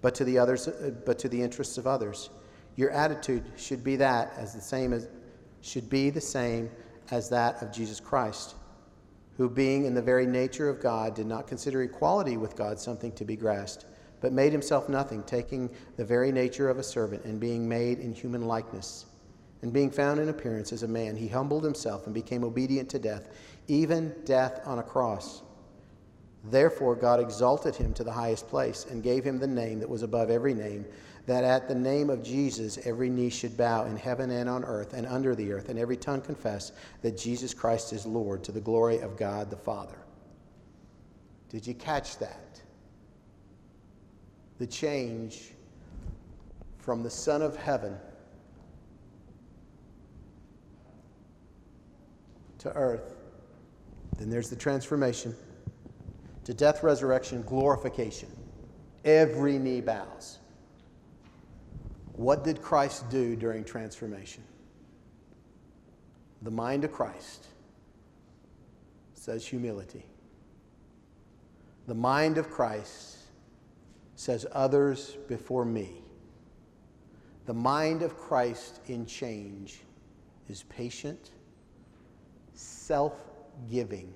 but 0.00 0.14
to 0.14 0.24
the 0.24 0.38
others, 0.38 0.68
uh, 0.68 0.92
but 1.04 1.18
to 1.18 1.28
the 1.28 1.42
interests 1.42 1.76
of 1.76 1.86
others. 1.86 2.30
Your 2.76 2.90
attitude 2.90 3.44
should 3.56 3.82
be 3.82 3.96
that 3.96 4.32
as 4.36 4.54
the 4.54 4.60
same 4.60 4.92
as 4.92 5.08
should 5.60 5.90
be 5.90 6.08
the 6.08 6.20
same 6.20 6.70
as 7.10 7.28
that 7.30 7.60
of 7.62 7.72
Jesus 7.72 7.98
Christ, 7.98 8.54
who 9.36 9.50
being 9.50 9.86
in 9.86 9.94
the 9.94 10.02
very 10.02 10.26
nature 10.26 10.68
of 10.68 10.80
God 10.80 11.14
did 11.14 11.26
not 11.26 11.48
consider 11.48 11.82
equality 11.82 12.36
with 12.36 12.54
God 12.54 12.78
something 12.78 13.10
to 13.12 13.24
be 13.24 13.34
grasped, 13.34 13.86
but 14.20 14.32
made 14.32 14.52
himself 14.52 14.88
nothing, 14.88 15.22
taking 15.22 15.70
the 15.96 16.04
very 16.04 16.32
nature 16.32 16.68
of 16.68 16.78
a 16.78 16.82
servant 16.82 17.24
and 17.24 17.38
being 17.38 17.68
made 17.68 17.98
in 17.98 18.12
human 18.12 18.46
likeness. 18.46 19.06
And 19.62 19.72
being 19.72 19.90
found 19.90 20.20
in 20.20 20.28
appearance 20.28 20.72
as 20.72 20.82
a 20.84 20.88
man, 20.88 21.16
he 21.16 21.28
humbled 21.28 21.64
himself 21.64 22.06
and 22.06 22.14
became 22.14 22.44
obedient 22.44 22.88
to 22.90 22.98
death, 22.98 23.28
even 23.66 24.14
death 24.24 24.60
on 24.64 24.78
a 24.78 24.82
cross. 24.82 25.42
Therefore, 26.44 26.94
God 26.94 27.20
exalted 27.20 27.74
him 27.74 27.92
to 27.94 28.04
the 28.04 28.12
highest 28.12 28.48
place 28.48 28.86
and 28.88 29.02
gave 29.02 29.24
him 29.24 29.38
the 29.38 29.46
name 29.46 29.80
that 29.80 29.88
was 29.88 30.02
above 30.02 30.30
every 30.30 30.54
name, 30.54 30.84
that 31.26 31.44
at 31.44 31.68
the 31.68 31.74
name 31.74 32.08
of 32.08 32.22
Jesus 32.22 32.78
every 32.86 33.10
knee 33.10 33.28
should 33.28 33.56
bow 33.56 33.84
in 33.84 33.96
heaven 33.96 34.30
and 34.30 34.48
on 34.48 34.64
earth 34.64 34.94
and 34.94 35.06
under 35.06 35.34
the 35.34 35.52
earth, 35.52 35.68
and 35.68 35.78
every 35.78 35.96
tongue 35.96 36.22
confess 36.22 36.72
that 37.02 37.18
Jesus 37.18 37.52
Christ 37.52 37.92
is 37.92 38.06
Lord 38.06 38.44
to 38.44 38.52
the 38.52 38.60
glory 38.60 39.00
of 39.00 39.16
God 39.16 39.50
the 39.50 39.56
Father. 39.56 39.98
Did 41.50 41.66
you 41.66 41.74
catch 41.74 42.18
that? 42.18 42.47
The 44.58 44.66
change 44.66 45.52
from 46.78 47.02
the 47.02 47.10
Son 47.10 47.42
of 47.42 47.56
Heaven 47.56 47.96
to 52.58 52.72
earth. 52.72 53.14
Then 54.18 54.30
there's 54.30 54.50
the 54.50 54.56
transformation 54.56 55.34
to 56.44 56.54
death, 56.54 56.82
resurrection, 56.82 57.42
glorification. 57.42 58.28
Every 59.04 59.58
knee 59.58 59.80
bows. 59.80 60.38
What 62.14 62.42
did 62.42 62.60
Christ 62.60 63.08
do 63.10 63.36
during 63.36 63.62
transformation? 63.62 64.42
The 66.42 66.50
mind 66.50 66.84
of 66.84 66.92
Christ 66.92 67.46
says 69.14 69.46
humility. 69.46 70.04
The 71.86 71.94
mind 71.94 72.38
of 72.38 72.50
Christ 72.50 73.17
says 74.18 74.44
others 74.50 75.16
before 75.28 75.64
me. 75.64 76.02
The 77.46 77.54
mind 77.54 78.02
of 78.02 78.16
Christ 78.16 78.80
in 78.88 79.06
change 79.06 79.78
is 80.48 80.64
patient, 80.64 81.30
self 82.52 83.14
giving, 83.70 84.12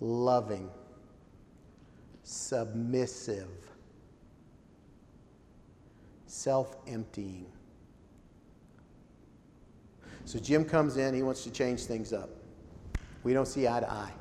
loving, 0.00 0.70
submissive, 2.22 3.50
self 6.24 6.76
emptying. 6.86 7.44
So 10.24 10.38
Jim 10.38 10.64
comes 10.64 10.96
in, 10.96 11.14
he 11.14 11.22
wants 11.22 11.44
to 11.44 11.50
change 11.50 11.84
things 11.84 12.14
up. 12.14 12.30
We 13.24 13.34
don't 13.34 13.46
see 13.46 13.68
eye 13.68 13.80
to 13.80 13.92
eye. 13.92 14.12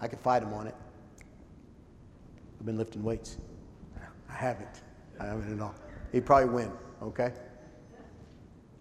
I 0.00 0.08
could 0.08 0.20
fight 0.20 0.42
him 0.42 0.54
on 0.54 0.66
it. 0.66 0.74
I've 2.58 2.66
been 2.66 2.78
lifting 2.78 3.02
weights. 3.02 3.36
I 4.28 4.34
haven't. 4.34 4.82
I 5.20 5.26
haven't 5.26 5.52
at 5.52 5.60
all. 5.60 5.74
He'd 6.12 6.26
probably 6.26 6.52
win, 6.52 6.72
okay? 7.02 7.32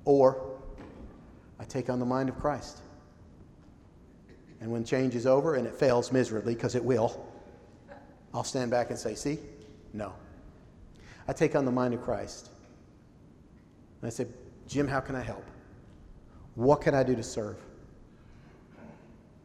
Or 0.06 0.60
I 1.60 1.64
take 1.64 1.90
on 1.90 2.00
the 2.00 2.06
mind 2.06 2.30
of 2.30 2.38
Christ. 2.38 2.80
And 4.62 4.72
when 4.72 4.84
change 4.84 5.16
is 5.16 5.26
over 5.26 5.56
and 5.56 5.68
it 5.68 5.76
fails 5.76 6.12
miserably, 6.12 6.56
because 6.56 6.76
it 6.76 6.84
will, 6.84 7.26
I'll 8.34 8.44
stand 8.44 8.72
back 8.72 8.90
and 8.90 9.00
say, 9.00 9.16
See? 9.16 9.40
No. 9.94 10.14
I 11.28 11.34
take 11.34 11.56
on 11.56 11.66
the 11.66 11.72
mind 11.72 11.94
of 11.94 12.02
Christ. 12.02 12.52
And 14.02 14.08
I 14.08 14.12
say, 14.12 14.28
Jim, 14.68 14.88
how 14.88 15.00
can 15.00 15.16
I 15.16 15.22
help? 15.22 15.46
What 16.56 16.82
can 16.82 16.94
I 16.94 17.04
do 17.04 17.16
to 17.16 17.24
serve? 17.24 17.58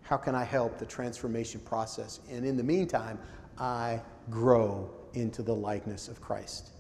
How 0.03 0.17
can 0.17 0.35
I 0.35 0.45
help 0.45 0.79
the 0.79 0.87
transformation 0.87 1.61
process? 1.61 2.21
And 2.31 2.45
in 2.45 2.57
the 2.57 2.63
meantime, 2.63 3.19
I 3.59 4.01
grow 4.31 4.91
into 5.15 5.43
the 5.43 5.55
likeness 5.55 6.09
of 6.09 6.21
Christ. 6.21 6.71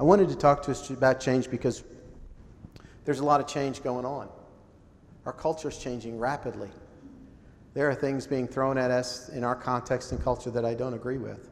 I 0.00 0.04
wanted 0.04 0.28
to 0.28 0.36
talk 0.36 0.62
to 0.62 0.70
us 0.70 0.88
about 0.90 1.20
change 1.20 1.50
because 1.50 1.84
there's 3.04 3.20
a 3.20 3.24
lot 3.24 3.40
of 3.40 3.46
change 3.46 3.82
going 3.82 4.06
on. 4.06 4.28
Our 5.26 5.32
culture 5.32 5.68
is 5.68 5.78
changing 5.78 6.18
rapidly. 6.18 6.70
There 7.74 7.88
are 7.88 7.94
things 7.94 8.26
being 8.26 8.46
thrown 8.46 8.78
at 8.78 8.90
us 8.90 9.28
in 9.30 9.44
our 9.44 9.54
context 9.54 10.12
and 10.12 10.22
culture 10.22 10.50
that 10.50 10.64
I 10.64 10.74
don't 10.74 10.94
agree 10.94 11.18
with. 11.18 11.50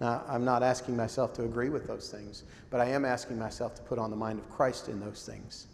Now, 0.00 0.24
I'm 0.28 0.44
not 0.44 0.62
asking 0.62 0.96
myself 0.96 1.32
to 1.34 1.44
agree 1.44 1.68
with 1.68 1.86
those 1.86 2.10
things, 2.10 2.44
but 2.70 2.80
I 2.80 2.86
am 2.86 3.04
asking 3.04 3.38
myself 3.38 3.74
to 3.76 3.82
put 3.82 3.98
on 3.98 4.10
the 4.10 4.16
mind 4.16 4.38
of 4.38 4.50
Christ 4.50 4.88
in 4.88 5.00
those 5.00 5.24
things. 5.24 5.68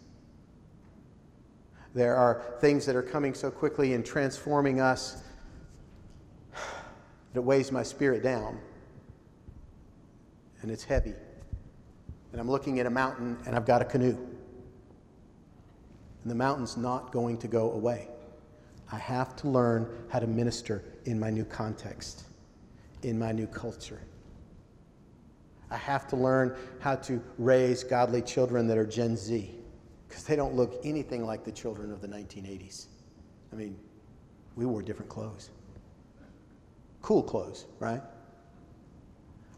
There 1.93 2.15
are 2.15 2.41
things 2.59 2.85
that 2.85 2.95
are 2.95 3.03
coming 3.03 3.33
so 3.33 3.51
quickly 3.51 3.93
and 3.93 4.05
transforming 4.05 4.79
us 4.79 5.23
it 7.33 7.43
weighs 7.43 7.71
my 7.71 7.83
spirit 7.83 8.23
down. 8.23 8.59
And 10.61 10.69
it's 10.69 10.83
heavy. 10.83 11.13
And 12.31 12.39
I'm 12.39 12.49
looking 12.49 12.79
at 12.79 12.85
a 12.85 12.89
mountain 12.89 13.37
and 13.45 13.55
I've 13.55 13.65
got 13.65 13.81
a 13.81 13.85
canoe 13.85 14.17
and 16.23 16.29
the 16.29 16.35
mountain's 16.35 16.77
not 16.77 17.11
going 17.11 17.37
to 17.37 17.47
go 17.47 17.71
away. 17.71 18.07
I 18.91 18.97
have 18.97 19.35
to 19.37 19.49
learn 19.49 19.87
how 20.09 20.19
to 20.19 20.27
minister 20.27 20.83
in 21.05 21.19
my 21.19 21.29
new 21.29 21.45
context, 21.45 22.23
in 23.03 23.17
my 23.17 23.31
new 23.31 23.47
culture. 23.47 24.01
I 25.71 25.77
have 25.77 26.07
to 26.09 26.17
learn 26.17 26.55
how 26.79 26.95
to 26.97 27.23
raise 27.37 27.83
godly 27.83 28.21
children 28.21 28.67
that 28.67 28.77
are 28.77 28.85
Gen 28.85 29.15
Z 29.15 29.55
because 30.07 30.25
they 30.25 30.35
don't 30.35 30.53
look 30.53 30.81
anything 30.83 31.25
like 31.25 31.45
the 31.45 31.51
children 31.51 31.91
of 31.91 32.01
the 32.01 32.07
1980s. 32.07 32.87
I 33.53 33.55
mean, 33.55 33.77
we 34.55 34.65
wore 34.65 34.81
different 34.81 35.09
clothes. 35.09 35.49
Cool 37.01 37.23
clothes, 37.23 37.65
right? 37.79 38.01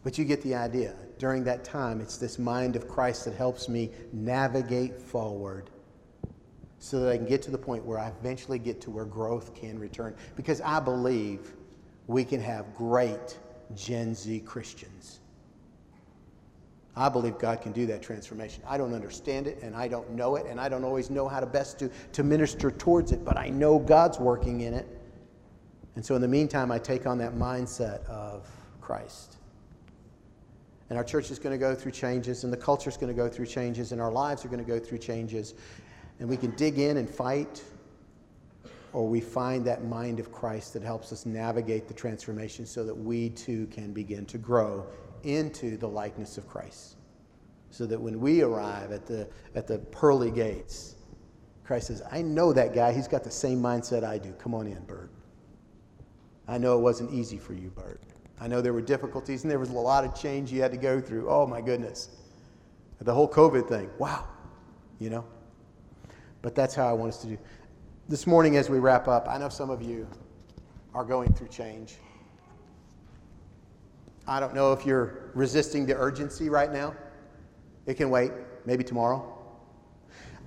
But 0.03 0.17
you 0.17 0.25
get 0.25 0.41
the 0.41 0.56
idea. 0.56 0.95
During 1.17 1.43
that 1.45 1.63
time, 1.63 2.01
it's 2.01 2.17
this 2.17 2.38
mind 2.38 2.75
of 2.75 2.88
Christ 2.88 3.25
that 3.25 3.36
helps 3.36 3.69
me 3.69 3.91
navigate 4.12 5.01
forward 5.01 5.69
so 6.79 6.99
that 6.99 7.12
I 7.12 7.17
can 7.17 7.25
get 7.25 7.41
to 7.43 7.51
the 7.51 7.58
point 7.58 7.86
where 7.86 7.97
I 7.97 8.10
eventually 8.19 8.60
get 8.60 8.82
to 8.82 8.91
where 8.91 9.06
growth 9.06 9.56
can 9.56 9.79
return. 9.79 10.13
Because 10.36 10.60
I 10.62 10.82
believe 10.82 11.53
we 12.08 12.25
can 12.25 12.41
have 12.41 12.75
great 12.75 13.39
Gen 13.75 14.13
Z 14.13 14.41
Christians. 14.41 15.21
I 16.95 17.10
believe 17.10 17.38
God 17.39 17.62
can 17.62 17.71
do 17.71 17.86
that 17.88 18.01
transformation. 18.01 18.62
I 18.67 18.77
don't 18.77 18.93
understand 18.93 19.47
it 19.47 19.60
and 19.63 19.75
I 19.75 19.88
don't 19.88 20.12
know 20.12 20.36
it 20.36 20.45
and 20.45 20.60
I 20.60 20.69
don't 20.69 20.84
always 20.84 21.10
know 21.10 21.27
how 21.27 21.39
to 21.39 21.45
best 21.45 21.79
to, 21.79 21.89
to 22.12 22.23
minister 22.23 22.69
towards 22.69 23.12
it, 23.12 23.25
but 23.25 23.38
I 23.38 23.49
know 23.49 23.79
God's 23.79 24.19
working 24.19 24.62
in 24.62 24.73
it. 24.73 24.88
And 25.95 26.06
so 26.06 26.15
in 26.15 26.21
the 26.21 26.27
meantime, 26.27 26.71
I 26.71 26.79
take 26.79 27.06
on 27.06 27.17
that 27.19 27.36
mindset 27.36 28.06
of 28.08 28.47
Christ. 28.82 29.38
And 30.89 30.97
our 30.97 31.03
church 31.03 31.32
is 31.32 31.39
going 31.39 31.53
to 31.53 31.60
go 31.60 31.73
through 31.75 31.91
changes, 31.91 32.43
and 32.43 32.51
the 32.51 32.58
culture 32.58 32.89
is 32.89 32.97
going 32.97 33.13
to 33.13 33.17
go 33.17 33.29
through 33.29 33.45
changes, 33.45 33.91
and 33.91 34.01
our 34.01 34.12
lives 34.12 34.43
are 34.43 34.49
going 34.49 34.63
to 34.63 34.69
go 34.69 34.79
through 34.79 34.99
changes 34.99 35.53
and 36.19 36.29
we 36.29 36.38
can 36.38 36.51
dig 36.51 36.79
in 36.79 36.97
and 36.97 37.10
fight, 37.10 37.63
or 38.93 39.08
we 39.08 39.19
find 39.19 39.65
that 39.65 39.84
mind 39.84 40.19
of 40.19 40.32
Christ 40.32 40.73
that 40.73 40.84
helps 40.84 41.12
us 41.12 41.25
navigate 41.25 41.88
the 41.88 41.93
transformation 41.93 42.65
so 42.65 42.84
that 42.84 42.95
we 42.95 43.29
too 43.29 43.67
can 43.67 43.91
begin 43.91 44.25
to 44.27 44.38
grow 44.38 44.86
into 45.23 45.77
the 45.77 45.88
likeness 45.88 46.38
of 46.38 46.47
Christ. 46.47 46.95
So 47.71 47.88
that 47.88 47.99
when 47.99 48.19
we 48.19 48.41
arrive 48.41 48.91
at 48.91 49.08
the, 49.08 49.27
at 49.56 49.67
the 49.67 49.79
pearly 49.79 50.29
gates, 50.29 50.95
Christ 51.63 51.88
says, 51.88 52.03
I 52.12 52.21
know 52.21 52.53
that 52.53 52.75
guy. 52.75 52.93
He's 52.93 53.08
got 53.08 53.23
the 53.23 53.32
same 53.32 53.60
mindset 53.60 54.03
I 54.03 54.19
do. 54.19 54.32
Come 54.34 54.53
on 54.53 54.67
in, 54.67 54.84
Bert. 54.86 55.10
I 56.47 56.58
know 56.58 56.77
it 56.77 56.82
wasn't 56.82 57.13
easy 57.13 57.38
for 57.38 57.53
you, 57.53 57.69
Bert. 57.69 58.01
I 58.39 58.47
know 58.47 58.62
there 58.62 58.73
were 58.73 58.82
difficulties 58.82 59.43
and 59.43 59.51
there 59.51 59.60
was 59.60 59.69
a 59.69 59.73
lot 59.73 60.03
of 60.03 60.13
change 60.13 60.51
you 60.51 60.62
had 60.62 60.71
to 60.71 60.77
go 60.77 60.99
through. 60.99 61.29
Oh, 61.29 61.47
my 61.47 61.62
goodness. 61.62 62.10
The 62.99 63.13
whole 63.13 63.29
COVID 63.29 63.67
thing. 63.67 63.89
Wow. 63.97 64.27
You 64.99 65.10
know? 65.10 65.25
but 66.43 66.53
that's 66.53 66.75
how 66.75 66.88
I 66.88 66.93
want 66.93 67.13
us 67.13 67.21
to 67.21 67.27
do. 67.27 67.38
This 68.10 68.27
morning, 68.27 68.58
as 68.58 68.69
we 68.69 68.77
wrap 68.77 69.08
up, 69.08 69.27
I 69.27 69.39
know 69.39 69.49
some 69.49 69.71
of 69.71 69.82
you 69.82 70.06
are 70.93 71.06
going 71.06 71.34
through 71.34 71.47
change. 71.47 71.95
I 74.27 74.39
don't 74.39 74.53
know 74.53 74.73
if 74.73 74.86
you're 74.86 75.32
resisting 75.34 75.86
the 75.86 75.96
urgency 75.96 76.50
right 76.50 76.71
now. 76.71 76.94
It 77.87 77.96
can 77.96 78.10
wait, 78.10 78.31
maybe 78.65 78.83
tomorrow. 78.83 79.29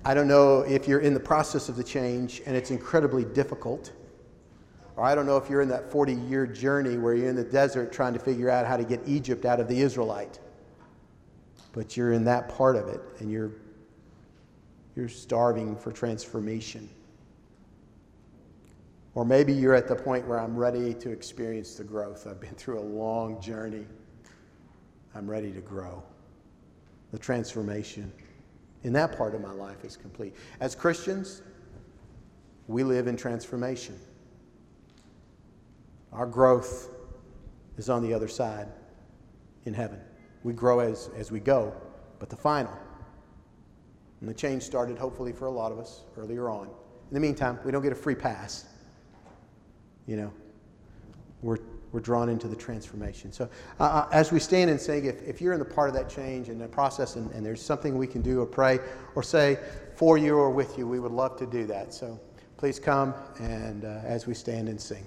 I 0.05 0.13
don't 0.13 0.27
know 0.27 0.61
if 0.61 0.87
you're 0.87 0.99
in 0.99 1.13
the 1.15 1.19
process 1.19 1.67
of 1.67 1.75
the 1.75 1.83
change 1.83 2.41
and 2.45 2.55
it's 2.55 2.71
incredibly 2.71 3.25
difficult. 3.25 3.91
Or 4.97 5.05
I 5.05 5.13
don't 5.13 5.27
know 5.27 5.37
if 5.37 5.47
you're 5.47 5.61
in 5.61 5.69
that 5.69 5.91
40 5.91 6.15
year 6.15 6.47
journey 6.47 6.97
where 6.97 7.13
you're 7.13 7.29
in 7.29 7.35
the 7.35 7.43
desert 7.43 7.93
trying 7.93 8.13
to 8.13 8.19
figure 8.19 8.49
out 8.49 8.65
how 8.65 8.75
to 8.75 8.83
get 8.83 8.99
Egypt 9.05 9.45
out 9.45 9.59
of 9.59 9.67
the 9.67 9.79
Israelite. 9.79 10.39
But 11.71 11.95
you're 11.95 12.13
in 12.13 12.23
that 12.25 12.49
part 12.49 12.75
of 12.75 12.87
it 12.87 12.99
and 13.19 13.31
you're 13.31 13.51
you're 14.95 15.07
starving 15.07 15.77
for 15.77 15.91
transformation. 15.91 16.89
Or 19.13 19.23
maybe 19.23 19.53
you're 19.53 19.75
at 19.75 19.87
the 19.87 19.95
point 19.95 20.27
where 20.27 20.39
I'm 20.39 20.55
ready 20.55 20.95
to 20.95 21.11
experience 21.11 21.75
the 21.75 21.83
growth. 21.83 22.25
I've 22.25 22.41
been 22.41 22.55
through 22.55 22.79
a 22.79 22.81
long 22.81 23.39
journey. 23.39 23.85
I'm 25.13 25.29
ready 25.29 25.51
to 25.51 25.61
grow. 25.61 26.01
The 27.11 27.19
transformation 27.19 28.11
in 28.83 28.93
that 28.93 29.15
part 29.15 29.35
of 29.35 29.41
my 29.41 29.51
life 29.51 29.85
is 29.85 29.95
complete. 29.95 30.35
As 30.59 30.73
Christians, 30.73 31.43
we 32.67 32.83
live 32.83 33.05
in 33.05 33.15
transformation. 33.15 33.99
Our 36.11 36.25
growth 36.25 36.89
is 37.77 37.89
on 37.89 38.01
the 38.01 38.13
other 38.13 38.27
side 38.27 38.67
in 39.65 39.73
heaven. 39.73 39.99
We 40.43 40.53
grow 40.53 40.79
as, 40.79 41.09
as 41.15 41.31
we 41.31 41.39
go, 41.39 41.73
but 42.19 42.29
the 42.29 42.35
final 42.35 42.71
And 44.21 44.29
the 44.29 44.33
change 44.33 44.63
started, 44.63 44.97
hopefully, 44.97 45.31
for 45.31 45.45
a 45.45 45.51
lot 45.51 45.71
of 45.71 45.79
us 45.79 46.05
earlier 46.17 46.49
on. 46.49 46.67
In 46.67 47.13
the 47.13 47.19
meantime, 47.19 47.59
we 47.63 47.71
don't 47.71 47.83
get 47.83 47.91
a 47.91 47.95
free 47.95 48.15
pass. 48.15 48.65
You 50.07 50.15
know, 50.15 50.33
we're, 51.41 51.57
we're 51.91 51.99
drawn 51.99 52.29
into 52.29 52.47
the 52.47 52.55
transformation. 52.55 53.31
So, 53.31 53.49
uh, 53.79 53.83
uh, 53.83 54.09
as 54.11 54.31
we 54.31 54.39
stand 54.39 54.69
and 54.69 54.79
sing, 54.79 55.05
if, 55.05 55.21
if 55.21 55.41
you're 55.41 55.53
in 55.53 55.59
the 55.59 55.65
part 55.65 55.89
of 55.89 55.95
that 55.95 56.09
change 56.09 56.49
and 56.49 56.59
the 56.59 56.67
process 56.67 57.15
and, 57.15 57.29
and 57.31 57.45
there's 57.45 57.61
something 57.61 57.97
we 57.97 58.07
can 58.07 58.21
do 58.21 58.41
or 58.41 58.45
pray 58.45 58.79
or 59.15 59.21
say 59.21 59.59
for 59.95 60.17
you 60.17 60.37
or 60.37 60.49
with 60.49 60.77
you, 60.77 60.87
we 60.87 60.99
would 60.99 61.11
love 61.11 61.37
to 61.37 61.45
do 61.45 61.65
that. 61.67 61.93
So, 61.93 62.19
please 62.57 62.79
come 62.79 63.13
and 63.39 63.85
uh, 63.85 63.99
as 64.03 64.25
we 64.25 64.33
stand 64.33 64.67
and 64.67 64.81
sing. 64.81 65.05